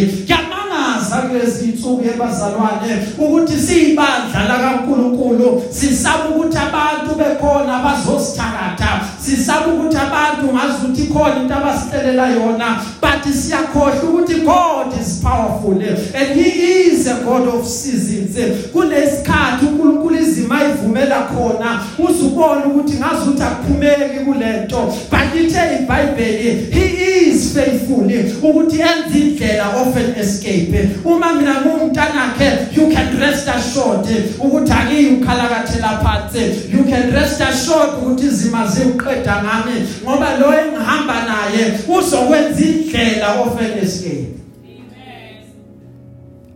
yamangaza 0.95 1.17
kulezi 1.17 1.65
insuku 1.65 2.05
yebazalwane 2.05 3.07
ukuthi 3.19 3.53
siyibandla 3.53 4.49
la 4.49 4.59
kaNkulunkulu 4.59 5.63
sisaba 5.71 6.29
ukuthi 6.29 6.59
abantu 6.59 7.15
bekhona 7.15 7.79
bazosithakatha 7.85 9.01
sisaba 9.25 9.67
ukuthi 9.67 9.97
abantu 9.97 10.53
ngazi 10.53 10.87
ukuthi 10.87 11.13
khona 11.13 11.37
into 11.43 11.55
abasicelela 11.55 12.29
yona. 12.29 12.83
But 13.01 13.33
siyakhohlwa 13.33 14.03
ukuthi 14.03 14.45
God 14.45 15.01
is 15.01 15.21
powerful. 15.23 15.81
And 15.81 16.41
he 16.41 16.91
is 16.91 17.07
a 17.07 17.25
God 17.25 17.49
of 17.49 17.67
seasons. 17.67 18.37
Kunesikhathi 18.73 19.67
uNkulunkulu 19.67 20.17
izima 20.17 20.65
ivumela 20.65 21.23
khona. 21.23 21.81
Uzubona 21.99 22.67
ukuthi 22.67 22.97
ngazi 22.97 23.29
ukuthi 23.29 23.43
akuphumeki 23.43 24.25
kulento. 24.25 24.93
But 25.11 25.35
ithe 25.35 25.79
iBhayibheli 25.79 26.73
he 26.73 27.31
is 27.31 27.55
faithful. 27.55 28.05
Ukuthi 28.43 28.81
enze 28.81 29.19
indlela 29.19 29.69
of 29.81 29.97
an 29.97 30.15
escape. 30.21 30.84
Uma 31.05 31.33
mina 31.33 31.61
ngumntanakhe 31.61 32.77
you 32.77 32.91
can 32.91 33.21
rest 33.21 33.49
assured 33.49 34.07
ukuthi 34.39 34.73
akiyi 34.73 35.07
ukhalakathela 35.07 35.99
phansi 35.99 36.73
you 36.77 36.85
can 36.85 37.13
rest 37.13 37.41
assured 37.41 37.91
ukuthi 38.03 38.27
izima 38.27 38.67
ziqeda 38.67 39.43
ngami 39.43 39.89
ngoba 40.03 40.39
lo 40.39 40.55
engihamba 40.61 41.15
naye 41.25 41.73
uzokwenza 41.99 42.65
indlela 42.65 43.41
of 43.41 43.61
an 43.61 43.79
escape 43.83 44.35
Amen. 44.65 45.37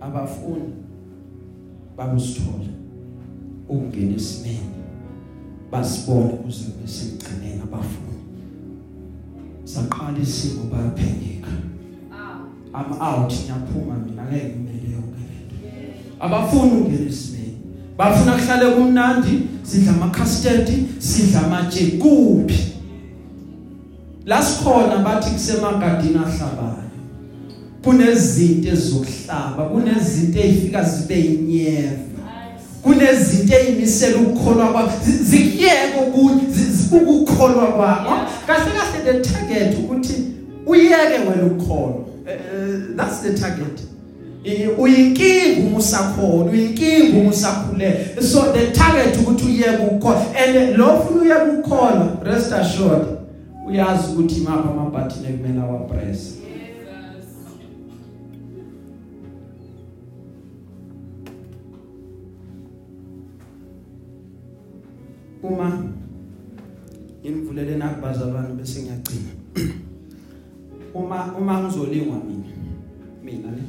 abafuni 0.01 0.73
babusithole 1.97 2.69
ukungena 3.69 4.17
esimeni 4.17 4.59
basibone 5.73 6.29
kuze 6.29 6.65
besigcineni 6.83 7.63
abafuni 7.63 8.09
saqala 9.65 10.19
isimo 10.23 10.65
bayaphengeka. 10.73 11.53
I'm 12.75 12.93
out. 13.01 13.33
Ngiyaphuma 13.33 13.95
mina 14.07 14.23
ngeke 14.23 14.45
ngimele 14.45 14.93
yonke 14.93 15.23
lento 15.31 15.57
abafuni 16.21 16.73
ukungena 16.73 17.09
esimeni. 17.11 17.57
Bafuna 17.97 18.33
kuhlale 18.33 18.71
kumnandi 18.71 19.41
sidla 19.63 19.93
ama 19.93 20.09
custard 20.09 20.71
sidla 20.99 21.47
amatshe 21.47 21.87
kuphi? 21.87 22.75
La 24.27 24.43
sikhona 24.43 24.99
bathi 24.99 25.31
kusemagadini 25.31 26.17
ahlabayo. 26.17 26.89
Kunezinto 27.83 28.69
ezokuhlaba 28.69 29.65
kunezinto 29.65 30.41
ezifika 30.41 30.83
zibe 30.85 31.21
inyeva 31.21 32.09
kunezinto 32.83 33.55
ezimisela 33.55 34.17
ukukholwa 34.17 34.73
kwakho. 34.73 34.93
Zikiyeke 35.23 35.99
ukukholwa 36.93 37.67
kwakho. 37.67 38.15
Kahle 38.47 38.71
kahle 38.71 39.05
the 39.05 39.31
target 39.31 39.79
ukuthi 39.79 40.15
uyeke 40.67 41.19
wena 41.29 41.47
ukukholwa. 41.47 42.08
That's 42.97 43.21
the 43.23 43.39
target. 43.39 43.81
Uyinkinga 44.79 45.67
uma 45.67 45.79
usakholwa 45.79 46.53
uyinkinga 46.53 47.19
uma 47.19 47.31
usakhulele 47.31 48.23
so 48.23 48.53
the 48.53 48.71
target 48.71 49.17
ukuthi 49.21 49.45
uyeke 49.45 49.83
ukukholwa 49.87 50.23
and 50.37 50.77
lo 50.77 50.99
ufuna 50.99 51.21
uyeke 51.23 51.51
ukukholwa 51.51 52.19
rest 52.25 52.53
assured 52.53 53.07
uyazi 53.67 54.13
ukuthi 54.13 54.41
mapha 54.41 54.71
ama 54.71 54.91
button 54.91 55.25
ekumele 55.25 55.61
awa 55.61 55.79
press 55.79 56.39
uma 65.43 65.83
Nginivulele 67.29 67.77
nakubazalwane 67.77 68.55
bese 68.55 68.83
ngiyagcina. 68.83 69.31
Uma 70.99 71.31
uma 71.39 71.63
ngizolingwa 71.63 72.17
mina 72.27 72.55
mina 73.23 73.51
ne 73.51 73.63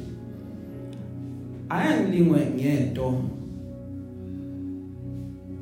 ayangilingwe 1.68 2.40
ngento 2.56 3.22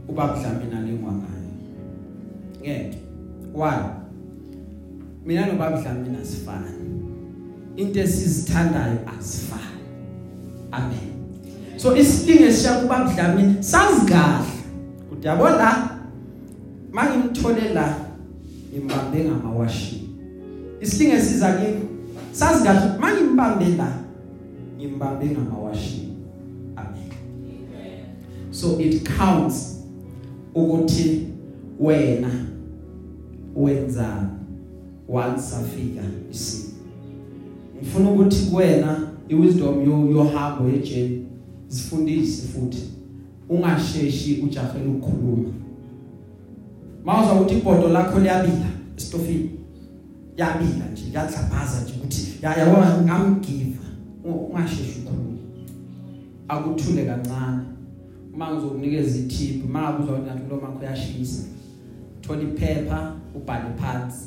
ubaba 0.08 0.38
Dlamini 0.40 0.76
alingwa 0.76 1.12
ngayo. 1.12 1.52
Ngeke. 2.60 2.98
Why? 3.54 3.78
Mina 5.26 5.46
nobaba 5.46 5.80
Dlamini 5.82 6.16
asifani. 6.16 6.66
Into 7.76 8.00
esizithandayo 8.00 8.98
asifani. 9.18 9.84
Amen. 10.72 11.12
So 11.76 11.96
isilinge 11.96 12.52
siya 12.52 12.80
kubaba 12.80 13.12
Dlamini 13.12 13.62
sazi 13.62 14.06
kahle. 14.06 14.48
Ukuthi 15.06 15.26
yabona 15.26 15.88
mangimthole 16.92 17.74
la 17.74 17.96
ngimbambe 18.72 19.24
ngamawashi. 19.24 20.07
Isilinge 20.80 21.20
siza 21.20 21.52
kimi 21.52 21.80
sazi 22.32 22.64
kahle 22.64 22.98
mangimbambe 23.00 23.64
la 23.76 23.92
ngimbambe 24.76 25.26
ngamawashi. 25.26 26.08
Amen. 26.76 27.10
So 28.50 28.78
it 28.80 29.08
counts 29.18 29.84
ukuthi 30.54 31.26
wena 31.80 32.30
wenzani 33.56 34.28
once 35.08 35.56
afika 35.56 36.02
isimo. 36.30 36.72
Ngifuna 37.76 38.10
ukuthi 38.10 38.46
kuwena 38.46 39.08
iwisdom 39.28 39.90
yo 39.90 40.10
yohambo 40.10 40.68
ejeni 40.68 41.26
sifundise 41.68 42.48
futhi. 42.48 42.82
Ungasheshi 43.48 44.42
ujahela 44.44 44.90
ukukhuluma 44.90 45.48
mawuza 47.04 47.32
ukuthi 47.32 47.54
ibhodo 47.54 47.88
lakho 47.88 48.18
liyabila 48.18 48.66
estofini 48.96 49.50
yabila 50.38 50.86
nje 50.92 51.04
yadlabaza 51.14 51.80
nje 51.82 51.92
ukuthi 51.96 52.38
yayabona 52.42 53.02
ngamgiva 53.02 53.86
ungasheshi 54.24 54.98
ukukhuluma 55.00 55.38
akuthule 56.48 57.04
kancane. 57.04 57.62
Uma 58.34 58.52
ngizokunikeza 58.52 59.18
itip 59.18 59.64
uma 59.64 59.98
uzwa 59.98 60.18
ngathi 60.18 60.48
lo 60.50 60.56
makho 60.60 60.84
yashisa 60.84 61.42
thola 62.20 62.42
iphepha 62.42 63.16
ubhale 63.34 63.70
phansi. 63.76 64.26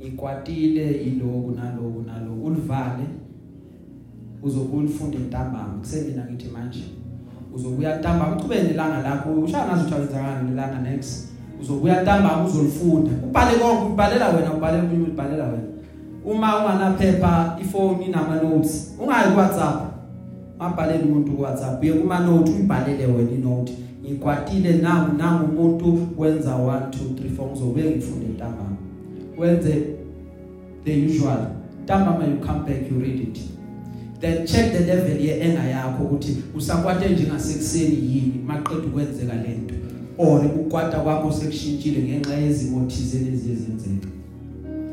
Ikwatile 0.00 0.90
iloku 0.90 1.50
naloku 1.50 2.02
naloku. 2.02 2.46
Ulivale 2.46 3.06
uzobulifunda 4.42 5.18
entambama 5.18 5.78
kusemina 5.78 6.24
ngithi 6.24 6.48
manje 6.48 6.84
uzobuya 7.54 7.98
ntambama 7.98 8.36
uchube 8.36 8.62
nelanga 8.62 9.02
lakho 9.02 9.32
ushaya 9.32 9.66
ngazi 9.66 9.82
ukuthi 9.82 9.94
wenzakani 10.00 10.50
nelanga 10.50 10.78
next. 10.78 11.35
Uzobuya 11.60 12.02
ntambama 12.02 12.44
uzolifunda. 12.44 13.10
Ubhale 13.28 13.58
konke 13.58 13.92
ubhalela 13.92 14.28
wena 14.28 14.52
ubhalela 14.52 14.84
umuntu 14.84 15.10
ubhalela 15.10 15.44
wena. 15.44 15.68
Uma 16.24 16.58
unganaphepha 16.58 17.58
ifoni 17.60 18.04
inama 18.04 18.34
notes 18.42 18.94
ungayi 19.00 19.32
ku 19.32 19.38
WhatsApp 19.38 19.76
ngabhalela 20.56 21.04
umuntu 21.04 21.32
ku 21.32 21.42
WhatsApp 21.42 21.82
uye 21.82 21.92
kuma 21.92 22.20
note 22.20 22.52
uyibhalele 22.52 23.06
wena 23.06 23.30
inote. 23.30 23.72
Ngikwatile 24.02 24.72
nangu 24.72 25.16
nangu 25.18 25.44
umuntu 25.44 25.98
wenza 26.18 26.50
1 26.50 26.80
2 26.80 26.96
3 27.14 27.42
4 27.42 27.50
ngizobuye 27.50 27.90
ngifunde 27.90 28.26
ntambama. 28.26 28.76
Wenze 29.38 29.86
the 30.84 31.06
usual. 31.06 31.46
Ntambama 31.84 32.24
you 32.24 32.36
come 32.46 32.60
back 32.66 32.90
you 32.90 32.98
read 32.98 33.20
it. 33.20 33.38
Then 34.20 34.46
check 34.46 34.72
the 34.72 34.80
level 34.80 35.20
ye 35.20 35.40
enga 35.40 35.64
yakho 35.64 36.04
ukuthi 36.04 36.36
usakwate 36.56 37.08
njengasekuseni 37.08 37.94
yini 37.94 38.44
maqedwe 38.46 38.90
kwenzeka 38.90 39.34
lento. 39.34 39.74
Or 40.18 40.46
ukwata 40.46 40.98
kwakho 40.98 41.32
sekushintshile 41.32 42.02
ngenxa 42.02 42.34
yezimo 42.34 42.86
thizeni 42.86 43.28
eziyenzeka 43.28 44.08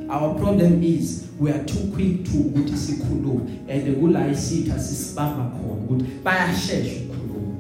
our 0.10 0.36
problem 0.36 0.84
is 0.84 1.24
we 1.40 1.52
are 1.52 1.64
too 1.64 1.92
quick 1.94 2.24
to 2.24 2.38
ukuthi 2.38 2.78
sikhulume 2.78 3.42
and 3.70 3.96
kula 4.00 4.28
isitha 4.28 4.80
sisibamba 4.80 5.44
khona 5.44 5.74
ukuthi 5.74 6.06
bayashesha 6.24 7.02
ukukhuluma. 7.02 7.58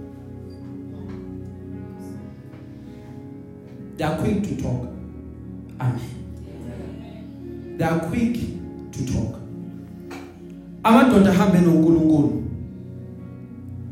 They 3.97 4.03
are 4.05 4.18
quick 4.18 4.43
to 4.43 4.55
talk. 4.64 4.88
Amen. 5.80 5.99
They 7.78 7.86
are 7.86 7.99
quick 7.99 8.38
to 8.91 9.14
talk. 9.14 9.39
Amadoda 10.84 11.32
ahambe 11.32 11.61
noNkulunkulu 11.61 12.43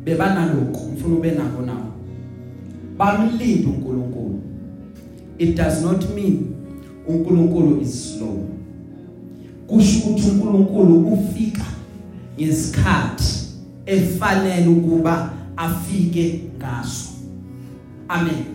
bebanaloko 0.03 0.80
ngifuna 0.80 1.15
ube 1.15 1.32
nako 1.32 1.61
nawo 1.61 1.91
bamlinde 3.02 3.68
uNkulunkulu. 3.68 4.39
It 5.38 5.56
does 5.56 5.82
not 5.82 6.10
mean 6.16 6.56
uNkulunkulu 7.08 7.82
is 7.82 8.18
slow. 8.18 8.47
Kusho 9.68 9.99
ukuthi 9.99 10.30
uNkulunkulu 10.30 11.14
ufika 11.14 11.66
ngesikhathi 12.39 13.47
efanele 13.86 14.68
ukuba 14.68 15.30
afike 15.58 16.41
ngaso. 16.58 17.10
Amen. 18.08 18.45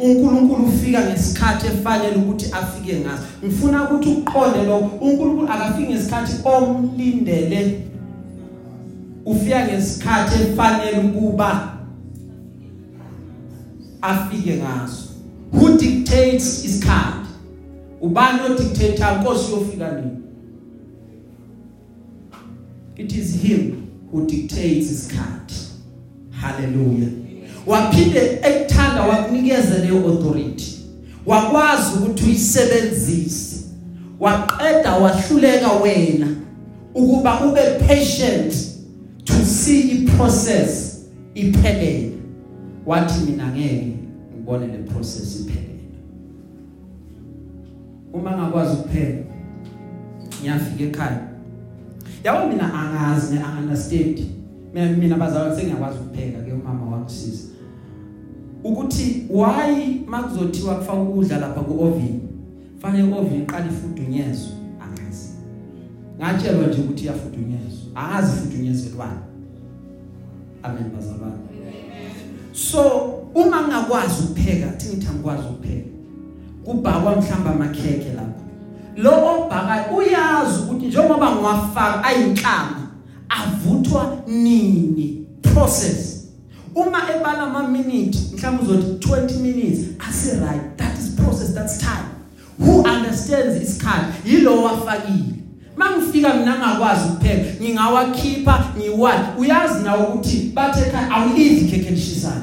uNkulunkulu 0.00 0.64
ufika 0.64 1.00
ngesikhathi 1.00 1.66
efanele 1.66 2.16
ukuthi 2.16 2.52
afike 2.52 2.96
ngaso. 2.96 3.22
Ngifuna 3.44 3.84
ukuthi 3.84 4.08
uqonde 4.08 4.62
lo 4.62 4.78
uNkulunkulu 4.78 5.48
akafiki 5.48 5.92
ngesikhathi 5.92 6.32
omlindele. 6.44 7.80
Ufika 9.26 9.66
ngesikhathi 9.66 10.42
efanele 10.42 10.98
ukuba 10.98 11.77
afike 14.02 14.56
ngaso. 14.56 15.08
Who 15.52 15.78
dictates 15.78 16.64
isikhathi 16.64 17.28
ubani 18.00 18.40
odictator? 18.40 19.16
Inkosi 19.18 19.52
yofika 19.52 19.92
nini? 19.92 20.16
It 22.96 23.12
is 23.12 23.42
him 23.42 23.88
who 24.10 24.26
dictates 24.26 24.90
isikhathi 24.90 25.68
hallelujah. 26.40 27.08
Waphinde 27.66 28.40
ekuthanda 28.42 29.02
wakunikeza 29.02 29.78
leyo 29.78 30.08
authority. 30.08 30.74
Wakwazi 31.26 31.92
ukuthi 31.98 32.24
uyisebenzise. 32.24 33.64
Waqeda 34.20 34.96
wahluleka 34.96 35.72
wena 35.72 36.26
ukuba 36.94 37.40
ube 37.40 37.60
patient 37.86 38.54
to 39.24 39.32
see 39.44 39.80
iprocess 39.80 40.98
iphelele. 41.34 42.17
Wathi 42.88 43.30
mina 43.30 43.46
ngeke 43.52 43.96
ngibone 44.34 44.66
le 44.66 44.78
process 44.78 45.40
iphelele 45.40 45.84
uma 48.12 48.30
ngakwazi 48.36 48.76
ukuphela 48.76 49.24
ngiyafika 50.40 50.84
ekhaya. 50.84 51.28
Yabo 52.24 52.48
mina 52.48 52.74
angazi 52.74 53.34
ne 53.34 53.40
understand 53.60 54.20
mina 54.74 54.96
mina 54.96 55.16
bazalwane 55.16 55.56
sengiyakwazi 55.56 55.98
ukupheka 55.98 56.42
ke 56.42 56.52
umama 56.52 56.90
wangisiza 56.90 57.48
ukuthi 58.64 59.26
why 59.30 60.00
makuzothiwa 60.06 60.74
kufaka 60.74 61.00
ukudla 61.00 61.38
lapha 61.38 61.60
ku 61.60 61.84
oven 61.84 62.20
fanele 62.78 63.12
oven 63.14 63.42
iqala 63.42 63.66
ifudunyezwe? 63.66 64.52
Angazi. 64.80 65.28
Ngatshelwa 66.18 66.66
nje 66.66 66.80
ukuthi 66.80 67.04
iyafudunyezwa. 67.04 67.88
Angazi 67.94 68.32
ifudunyezelwana 68.36 69.22
amen 70.62 70.90
bazalwane. 70.96 71.47
So 72.58 72.80
uma 73.34 73.68
ngakwazi 73.68 74.22
ukupheka 74.24 74.66
thi 74.66 74.88
ngithi 74.88 75.06
angikwazi 75.06 75.42
ukupheka? 75.42 75.88
Kubhakwa 76.64 77.16
mhlamba 77.16 77.50
amakheke 77.50 78.12
lapha 78.16 78.42
lo 78.96 79.10
obhaka 79.10 79.90
uyazi 79.96 80.60
ukuthi 80.62 80.86
njengoba 80.86 81.36
ngiwafaka 81.36 82.04
ayinhlanga 82.04 82.88
avuthwa 83.28 84.16
nini? 84.26 85.26
Process. 85.42 86.24
Uma 86.74 86.98
ebala 87.16 87.42
ama 87.42 87.68
minute 87.68 88.18
mhlawumbe 88.34 88.62
uzothi 88.62 89.08
20 89.08 89.38
minutes 89.40 89.80
asi 90.08 90.30
right 90.30 90.76
that 90.76 90.98
is 90.98 91.08
process 91.10 91.54
that's 91.54 91.78
time. 91.78 92.08
Who 92.58 92.82
understands 92.82 93.62
isikhathi? 93.62 94.30
Yilo 94.30 94.62
wafakile 94.62 95.37
mangifika 95.78 96.34
mina 96.34 96.58
ngakwazi 96.58 97.08
ukupheka 97.08 97.62
ngingawakhipha 97.62 98.64
ngiwathi 98.78 99.40
uyazi 99.40 99.84
nawe 99.84 100.06
ukuthi 100.06 100.52
bathe 100.54 100.80
ekhaya 100.80 101.10
awulidli 101.10 101.60
ikhekhe 101.60 101.90
lishisayo 101.90 102.42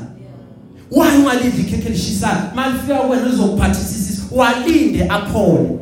why 0.92 1.18
ungalidli 1.18 1.62
ikhekhe 1.62 1.90
lishisayo 1.90 2.42
malifika 2.56 3.02
wena 3.02 3.26
uzokuphathisisa 3.26 4.06
walinde 4.32 5.08
aphole. 5.10 5.80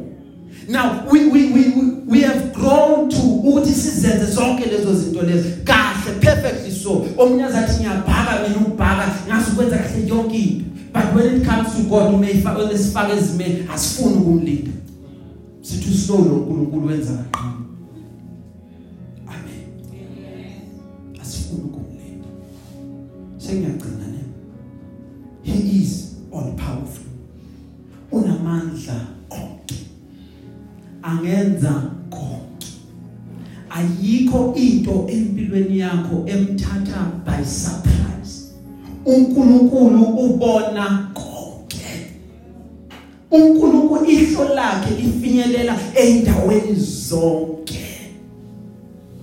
Now 0.70 1.04
we 1.12 1.28
we 1.28 1.51
we 1.51 1.62
we, 1.76 1.84
we 2.08 2.22
have 2.22 2.54
grown 2.54 3.10
to 3.10 3.18
ukuthi 3.18 3.72
sizenze 3.74 4.26
zonke 4.26 4.66
lezo 4.66 4.93
zinto 4.93 5.22
lezo. 5.22 5.49
Kahle 5.64 6.20
perfectly 6.20 6.72
so. 6.72 7.06
Omunye 7.18 7.43
azathi 7.43 7.80
ngiyabhaka 7.80 8.47
mina 8.47 8.58
ukubhaka 8.58 9.08
ngazi 9.28 9.51
ukwenza 9.51 9.78
kahle 9.78 10.08
yonke 10.08 10.38
into. 10.38 10.66
But 10.93 11.04
when 11.16 11.41
it 11.41 11.45
comes 11.47 11.76
to 11.76 11.84
God 11.84 12.14
umayifaka 12.14 12.64
lesifaka 12.64 13.14
ezimeni 13.14 13.68
asifuni 13.74 14.16
ukumlinda. 14.16 14.72
Sithi 15.64 15.93
slow 15.93 16.26
lo 16.26 16.36
uNkulunkulu 16.36 16.88
wenza 16.88 17.14
kaqini 17.14 17.66
amen. 19.28 19.64
Asifuni 21.22 21.61
ukumlinda 21.64 22.28
sengiyagcina 23.38 24.07
ne 24.07 24.24
he 25.43 25.80
is 25.82 26.16
all 26.34 26.53
powerful. 26.55 27.05
Unama 28.11 28.34
unamandla 28.34 29.07
konke 29.30 29.76
angenza 31.01 31.91
konke. 32.09 32.68
Ayikho 33.70 34.53
into 34.55 35.07
empilweni 35.09 35.80
yakho 35.80 36.26
emthatha 36.28 37.11
by 37.26 37.45
surprise. 37.45 38.53
uNkulunkulu 39.05 40.03
ubona 40.03 41.11
konke. 41.14 41.33
uNkulunkulu 43.34 44.06
ihlo 44.06 44.44
lakhe 44.56 44.96
lifinyelela 44.96 45.76
eindaweni 45.96 46.76
zonke. 46.76 47.86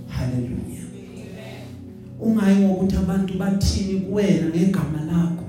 Haleluya 0.08 0.82
ungayi 2.20 2.56
ngokuthi 2.56 2.96
abantu 2.96 3.34
bathini 3.38 4.00
kuwena 4.00 4.46
ngegama 4.48 5.00
lakho. 5.06 5.44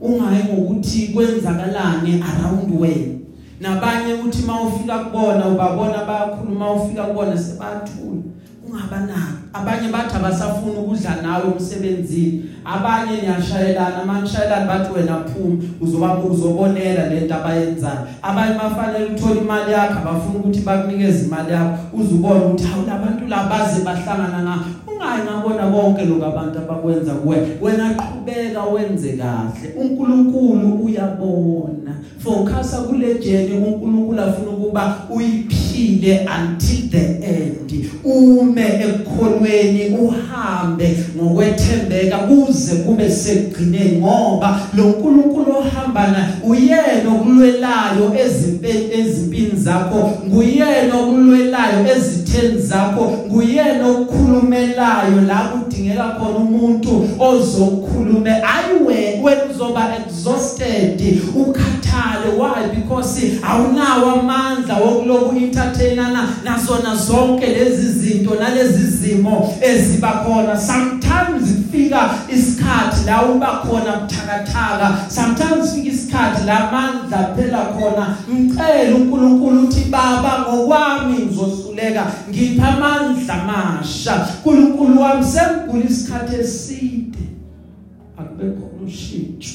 Ungayi 0.00 0.44
ngokuthi 0.44 1.08
kwenzakalani 1.08 2.22
around 2.22 2.80
wena. 2.80 3.14
Nabanye 3.60 4.14
uthi 4.14 4.42
mawufika 4.42 4.98
kubona 4.98 5.48
ubabona 5.48 6.04
bayakhuluma 6.04 6.72
ufika 6.72 7.02
kubona 7.02 7.38
sebathula. 7.38 8.22
Ungabanaki 8.66 9.43
abanye 9.54 9.88
bathi 9.88 10.16
abasafuna 10.16 10.78
ukudla 10.80 11.22
nawe 11.22 11.44
umsebenzini 11.44 12.44
abanye 12.64 13.22
niyashayelana 13.22 14.04
manishayelana 14.06 14.66
bathi 14.66 14.92
wena 14.94 15.24
phuma 15.24 15.56
uzoba 15.80 16.18
uzobonela 16.18 17.08
lento 17.08 17.34
abayenzayo. 17.34 18.06
Abanye 18.22 18.54
bafanele 18.54 19.04
uthola 19.04 19.40
imali 19.40 19.72
yakho 19.72 19.98
abafuna 19.98 20.38
ukuthi 20.38 20.60
bakunikeze 20.60 21.26
imali 21.26 21.52
yakho. 21.52 21.78
Uzubona 21.92 22.44
ukuthi 22.44 22.64
hawu 22.64 22.86
labantu 22.86 23.26
labaze 23.28 23.84
bahlangana 23.84 24.42
nga 24.42 24.58
ungayi 24.86 25.22
ngabona 25.24 25.66
konke 25.70 26.04
lokho 26.04 26.26
abantu 26.26 26.58
abakwenza 26.58 27.14
kuwe. 27.14 27.36
Wena 27.62 27.94
qhubeka 27.94 28.62
wenze 28.62 29.12
kahle. 29.12 29.66
uNkulunkulu 29.76 30.84
uyabona. 30.84 31.92
Focus 32.18 32.76
kule 32.88 33.14
journey 33.14 33.58
uNkulunkulu 33.66 34.20
afuna 34.20 34.50
ukuba 34.50 34.96
uyiphile 35.10 36.28
until 36.36 36.90
the 36.90 37.04
end. 37.22 37.63
Ume 38.04 38.66
ekukholweni 38.84 39.96
uhambe 39.98 40.96
ngokwethembeka 41.16 42.18
kuze 42.18 42.74
kube 42.74 43.10
sekugcineni 43.10 43.98
ngoba 43.98 44.60
lo 44.76 44.84
nkulunkulu 44.84 45.58
ohamba 45.58 46.08
naye 46.08 46.26
uyena 46.44 47.10
okulwelayo 47.14 48.04
ezimpini 48.94 49.56
zakho 49.56 50.12
nguyena 50.26 50.94
okulwelayo 51.00 51.78
ezitheni 51.96 52.58
zakho 52.58 53.12
nguyena 53.26 53.88
okukhulumelayo 53.88 55.20
la 55.28 55.38
kudingeka 55.38 56.16
khona 56.18 56.36
umuntu 56.36 57.08
ozokhulume. 57.18 58.30
Ayiwe 58.30 59.20
wena 59.22 59.44
exhausted 59.96 61.00
ukhathale 61.94 62.36
why? 62.36 62.74
Because 62.74 63.20
awunawo 63.42 64.20
amandla 64.20 64.76
wokuloku 64.76 65.36
entertainana 65.36 66.28
nasona 66.44 66.96
zonke 66.96 67.46
lezi 67.46 67.92
zinto 67.92 68.34
nalezi 68.34 68.86
zimo 68.86 69.54
eziba 69.60 70.12
khona. 70.12 70.56
Sometimes 70.60 71.54
kufika 71.56 72.10
isikhathi 72.28 73.06
la 73.06 73.22
uba 73.22 73.46
khona 73.46 73.96
buthakathaka. 73.96 75.10
Sometimes 75.10 75.74
fika 75.74 75.88
isikhathi 75.88 76.46
la 76.46 76.68
amandla 76.68 77.34
phela 77.36 77.64
khona. 77.64 78.16
Ngicela 78.30 78.96
uNkulunkulu 78.96 79.62
uthi 79.62 79.84
baba 79.90 80.38
ngokwami 80.48 81.18
ngizohluleka 81.18 82.06
ngipha 82.30 82.68
amandla 82.68 83.42
amasha. 83.42 84.28
uNkulunkulu 84.44 85.00
wami 85.00 85.24
sengigula 85.24 85.84
isikhathi 85.84 86.36
eside. 86.36 87.18
Akube 88.18 88.44
khona 88.44 88.86
ushintsho 88.86 89.53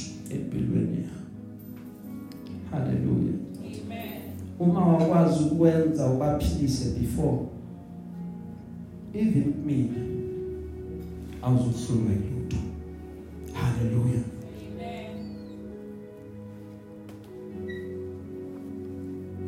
haleluya 2.71 3.33
Amen. 3.59 4.21
uma 4.59 4.87
wakwazi 4.87 5.43
ukwenza 5.43 6.07
ubaphilise 6.11 6.99
before. 6.99 7.37
Even 9.13 9.53
mina 9.65 9.97
awuzohlulwa 11.41 12.11
lutho 12.11 12.57
haleluya 13.53 14.21
Amen. 14.67 15.15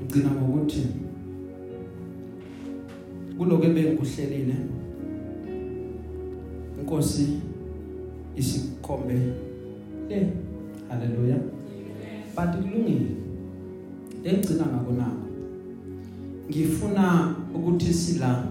ngicina 0.03 0.31
ngokuthi 0.31 0.87
kuloko 3.37 3.63
ebengikuhlelile 3.65 4.55
inkosi 6.79 7.27
isikhombe 8.35 9.13
le 10.09 10.27
haleluya 10.89 11.37
but 12.35 12.45
kulungile. 12.45 13.11
Lengcina 14.23 14.65
ngako 14.65 14.91
nako. 14.91 15.27
Ngifuna 16.49 17.35
ukuthi 17.55 17.93
sila. 17.93 18.43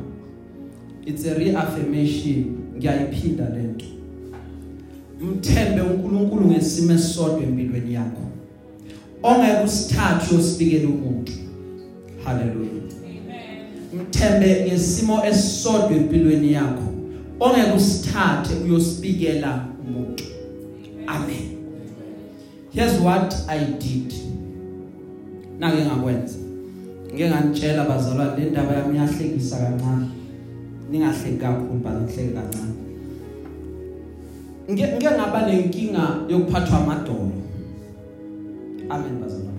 It's 1.07 1.27
a 1.27 1.35
reaffirmation. 1.35 2.57
Ngiyayiphinda 2.77 3.49
lento 3.49 3.87
mthembe 5.21 5.81
uNkulunkulu 5.81 6.47
ngesimo 6.47 6.93
esisodwa 6.93 7.43
empilweni 7.43 7.95
yakho. 7.95 8.23
Ongeke 9.23 9.65
usithathe 9.65 10.35
usibikele 10.37 10.87
umuntu. 10.87 11.33
Haleluya 12.25 12.71
Amen. 12.71 14.09
mthembe 14.09 14.65
ngesimo 14.67 15.25
esisodwa 15.27 15.93
empilweni 15.93 16.53
yakho. 16.53 16.93
Ongeke 17.41 17.73
usithathe 17.77 18.55
uyosibikela 18.65 19.67
umuntu. 19.89 20.25
Amen. 21.07 21.60
Here's 22.73 23.01
what 23.01 23.35
i 23.49 23.59
did. 23.79 24.13
Nake 25.59 25.85
ngakwenza. 25.85 26.39
Ngeke 27.13 27.29
nganitshela 27.29 27.85
bazalwane 27.85 28.45
le 28.45 28.51
ndaba 28.51 28.73
yami 28.73 28.99
yahlekisa 28.99 29.57
kancane. 29.57 30.09
Ningahleki 30.91 31.39
kakhulu 31.39 31.81
banihleke 31.85 32.35
kancane. 32.35 32.75
Ngeke 34.71 34.93
ngeke 34.93 35.11
ngaba 35.11 35.47
nenkinga 35.47 36.05
yokuphathwa 36.29 36.79
amadolo. 36.79 37.33
Amen 38.91 39.21
bazalwane. 39.21 39.51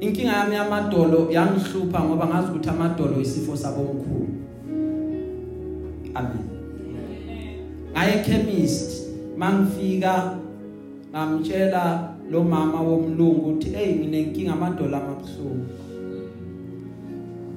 Inkinga 0.00 0.32
yami 0.32 0.54
yamadolo 0.54 1.30
yangihlupha 1.30 2.00
ngoba 2.04 2.26
ngazi 2.26 2.48
ukuthi 2.50 2.68
amadolo 2.68 3.20
isifo 3.20 3.56
sabomkhulu. 3.56 4.28
Amen. 6.14 6.44
Ngaye 7.92 8.24
chemist 8.24 9.06
mangifika 9.36 10.36
ngamtshela 11.16 12.14
lo 12.30 12.44
mama 12.44 12.80
womlungu 12.80 13.40
ukuthi 13.40 13.70
hey 13.70 13.94
nginenkinga 13.94 14.52
amadolo 14.52 14.96
amabhlungu 14.96 15.66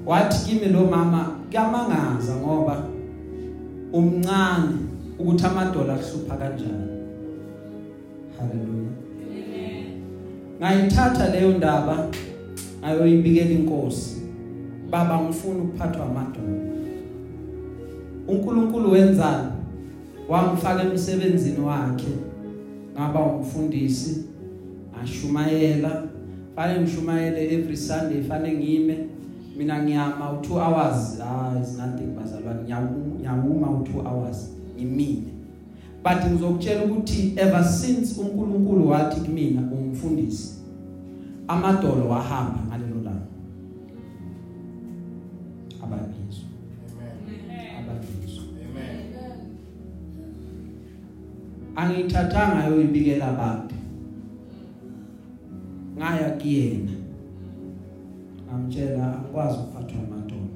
wathi 0.06 0.46
kimi 0.46 0.68
lo 0.74 0.86
mama 0.86 1.36
kuyamangaza 1.50 2.36
ngoba 2.36 2.84
umncane 3.94 4.76
ukuthi 5.20 5.46
amadolo 5.46 5.94
ahlupha 5.94 6.36
kanjani. 6.38 6.88
Haleluya. 8.38 8.92
Ngayithatha 10.60 11.30
leyo 11.30 11.52
ndaba 11.58 12.08
ngayoyibikela 12.80 13.52
inkosi. 13.52 14.22
Baba 14.90 15.22
ngifuna 15.22 15.64
ukuphathwa 15.64 16.06
amadolo 16.06 16.60
uNkulunkulu 18.28 18.92
wenzani? 18.92 19.48
Wangifaka 20.30 20.84
emsebenzini 20.84 21.60
wakhe. 21.60 22.29
Ngaba 23.00 23.20
umfundisi 23.20 24.26
ngashumayela 24.92 26.04
fane 26.56 26.82
ngishumayele 26.82 27.54
every 27.56 27.78
sunday 27.78 28.22
fane 28.22 28.52
ngime. 28.52 28.98
Mina 29.58 29.84
ngiyama 29.84 30.32
u2 30.32 30.52
hours. 30.52 31.22
Ah 31.22 31.62
is 31.62 31.78
nothing 31.78 32.16
bazalwane 32.16 32.64
ngiyawuma 32.64 33.68
u2 33.68 34.08
hours 34.08 34.52
ngimile. 34.76 35.32
But 36.04 36.32
ngizokutshela 36.32 36.84
ukuthi 36.84 37.34
ever 37.38 37.64
since 37.64 38.22
uNkulunkulu 38.22 38.90
wathi 38.90 39.22
kumina 39.22 39.62
ungifundisi 39.72 40.54
amadolo 41.48 42.10
wahamba 42.10 42.60
ngalelo 42.68 42.89
angithathanga 51.90 52.68
yoyibikela 52.68 53.28
abantu 53.28 53.76
ngaya 55.98 56.30
kuyena. 56.30 56.92
Ngamtshela 58.46 59.14
angikwazi 59.14 59.58
ukuphathwa 59.58 60.00
amadolo. 60.04 60.50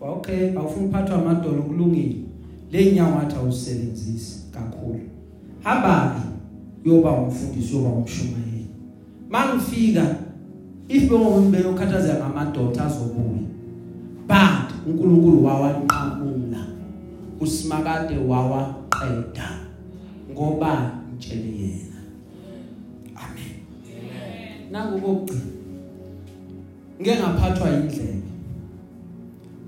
Okay 0.00 0.56
awufuni 0.56 0.86
ukuphathwa 0.86 1.16
amadolo 1.16 1.62
kulungile. 1.62 2.16
Lenyawo 2.72 3.16
ngathi 3.16 3.36
awusebenzisi 3.36 4.42
kakhulu. 4.54 5.00
Hamba 5.62 6.22
yoba 6.84 7.10
umfundisi 7.10 7.76
yoba 7.76 7.88
umshumayeli. 7.88 8.66
Mangifika 9.30 10.16
if 10.88 11.08
bengombe 11.10 11.58
yokhathaza 11.58 12.14
ngamadoda 12.14 12.84
azobuya 12.84 13.40
but 14.26 14.86
uNkulunkulu 14.86 15.44
wawanqamula 15.44 16.66
usimakade 17.40 18.18
wawaqeda. 18.18 19.59
Ngoba 20.40 20.92
ngitshele 21.12 21.52
yena. 21.60 22.00
Amen. 23.14 23.60
Nangokugcina 24.72 25.40
ngeke 27.00 27.20
ngaphathwa 27.20 27.70
indlebe 27.70 28.28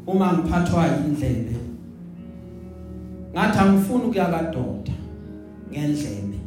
uma 0.07 0.33
ngiphathwa 0.33 0.87
indlebe 1.07 1.57
ngathi 3.33 3.59
angifuni 3.59 4.05
ukuya 4.05 4.27
kaDokter 4.27 4.95
ngendlebe. 5.71 6.39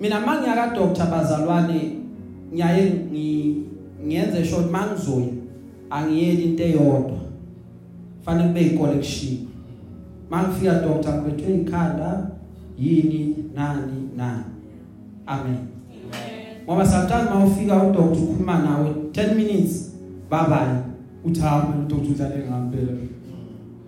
Mina 0.00 0.20
mangiya 0.20 0.54
kaDokter 0.54 1.06
bazalwane 1.10 1.96
ngiyaye 2.52 2.92
ngiyenze 4.04 4.44
short 4.44 4.70
mangizoyi 4.70 5.32
angiyeli 5.90 6.44
into 6.44 6.64
eyodwa. 6.64 7.18
Fanele 8.24 8.48
kube 8.48 8.60
icollection 8.60 9.38
mangifika 10.30 10.74
doctor 10.80 11.14
ngibethwe 11.14 11.54
ikhanda 11.54 12.30
yini 12.78 13.36
nani 13.54 14.08
nani. 14.16 14.44
Amen. 15.26 15.58
Ngoba 16.64 16.86
sometimes 16.86 17.30
mawufika 17.30 17.82
udoctor 17.82 18.22
ukhuluma 18.22 18.58
nawe 18.58 18.90
10 19.12 19.34
minutes 19.34 19.92
bye 20.30 20.46
bye 20.48 20.82
uthama 21.24 21.74
udoctor 21.86 22.10
udlale 22.10 22.36
ngempela. 22.36 22.92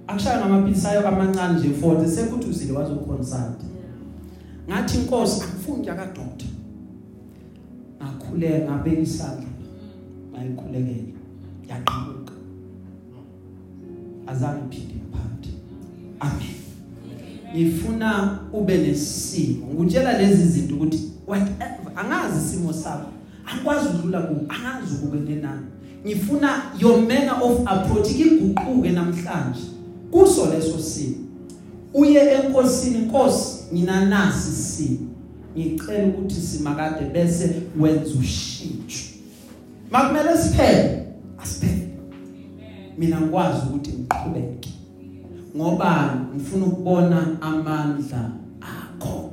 Akushaya 0.07 0.41
ngamaphilisi 0.41 0.87
ayo 0.87 1.09
amancane 1.09 1.59
nje 1.59 1.69
40 1.69 2.09
sekuthi 2.09 2.49
uzile 2.49 2.73
wazoconsult 2.73 3.61
ngathi 4.69 4.99
inkosi 4.99 5.43
angifuni 5.43 5.79
ukuya 5.79 5.95
ka 5.95 6.07
doctor 6.07 6.49
ngakhuleka 8.03 8.65
ngabeka 8.65 9.01
isandla. 9.01 9.49
Mayikhulekele 10.33 11.15
yaqhamuka. 11.69 12.33
Azange 14.27 14.77
iphinde 14.77 14.95
yaphatha 14.95 15.51
amen. 16.21 16.64
Ngifuna 17.55 18.39
ube 18.53 18.79
nesimo. 18.79 19.67
Ngutshela 19.75 20.19
lezi 20.19 20.49
zinto 20.49 20.75
ukuthi 20.75 21.11
whatever 21.27 21.93
angazi 21.97 22.47
isimo 22.47 22.73
sakho. 22.73 23.11
Angikwazi 23.47 23.89
ukudlula 23.89 24.21
ku 24.21 24.35
angazi 24.49 24.95
ukubene 24.95 25.35
nani 25.35 25.67
ngifuna 26.07 26.63
your 26.79 26.99
manner 26.99 27.39
of 27.43 27.67
approach 27.67 28.11
iguquke 28.11 28.91
namhlanje. 28.91 29.61
Kuso 30.11 30.47
leso 30.47 30.79
simo. 30.79 31.17
Uye 31.95 32.21
enkosini 32.21 32.99
inkosi 32.99 33.59
mina 33.73 34.05
nasi 34.05 34.51
isimo. 34.51 35.09
Ngicela 35.59 36.07
ukuthi 36.07 36.41
simakade 36.41 37.05
bese 37.05 37.63
wenza 37.81 38.15
ushintsho. 38.21 39.05
Makumele 39.91 40.39
siphele? 40.39 41.07
Asiphele. 41.43 41.89
Mina 42.99 43.21
ngikwazi 43.21 43.59
ukuthi 43.67 43.91
ngiqhubeke. 43.91 44.74
Ngoba 45.57 46.15
ngifuna 46.35 46.67
ukubona 46.67 47.27
amandla 47.41 48.31
akho. 48.61 49.31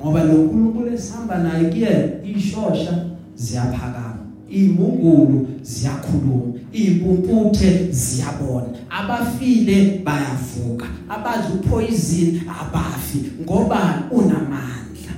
Ngoba 0.00 0.24
lo 0.24 0.32
nkulunkulu 0.32 0.94
esihamba 0.94 1.38
naye 1.38 1.70
kuye 1.70 2.20
ishosha 2.24 3.04
ziyaphakama 3.36 4.26
imungulu 4.50 5.48
ziyakhuluma 5.62 6.52
impumputhe 6.72 7.92
ziyabona. 7.92 8.66
Abafile 8.90 10.02
bayavuka 10.04 10.86
abadla 11.08 11.48
upoison 11.54 12.40
abafi 12.60 13.18
ngoba 13.42 14.02
unamandla. 14.10 15.12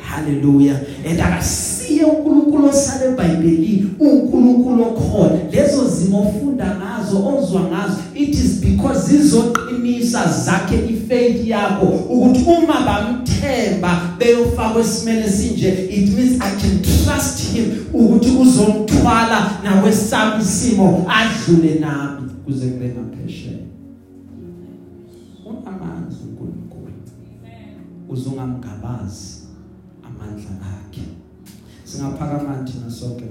Haleluya 0.00 0.76
and 1.04 1.20
akasiye 1.88 2.04
uNkulunkulu 2.04 2.68
osale 2.68 3.04
eBhayibhelini 3.12 3.86
uNkulunkulu 4.00 4.82
okhona. 4.82 5.38
Lezo 5.52 5.88
zimo 5.88 6.20
ofunda 6.20 6.76
ngazo 6.76 7.16
ozwa 7.26 7.62
ngazo 7.62 7.98
it 8.14 8.34
is 8.34 8.60
because 8.60 9.08
zizoqinisa 9.08 10.28
zakhe 10.44 10.76
ifaith 10.90 11.46
yakho 11.46 11.86
ukuthi 11.86 12.44
uma 12.44 12.80
bamthemba 12.80 14.00
beyofaka 14.18 14.80
esimene 14.80 15.30
sinje 15.30 15.88
it 15.90 16.16
means 16.16 16.40
i 16.40 16.50
can 16.60 16.82
trust 16.82 17.52
him 17.52 17.64
ukuthi 17.92 18.30
uzongithwala 18.30 19.50
nakwesami 19.64 20.42
isimo 20.42 21.06
adlule 21.08 21.74
nami. 21.80 22.28
Kuze 22.44 22.66
kube 22.66 22.88
ngaphesheya 22.88 23.58
unamanzi 25.46 26.16
uNkulunkulu 26.28 26.92
uzungamgabazi 28.08 29.38
amandla 30.02 30.50
akhe. 30.50 31.17
Singaphakama 31.88 32.64
thina 32.64 32.90
sonke 32.90 33.24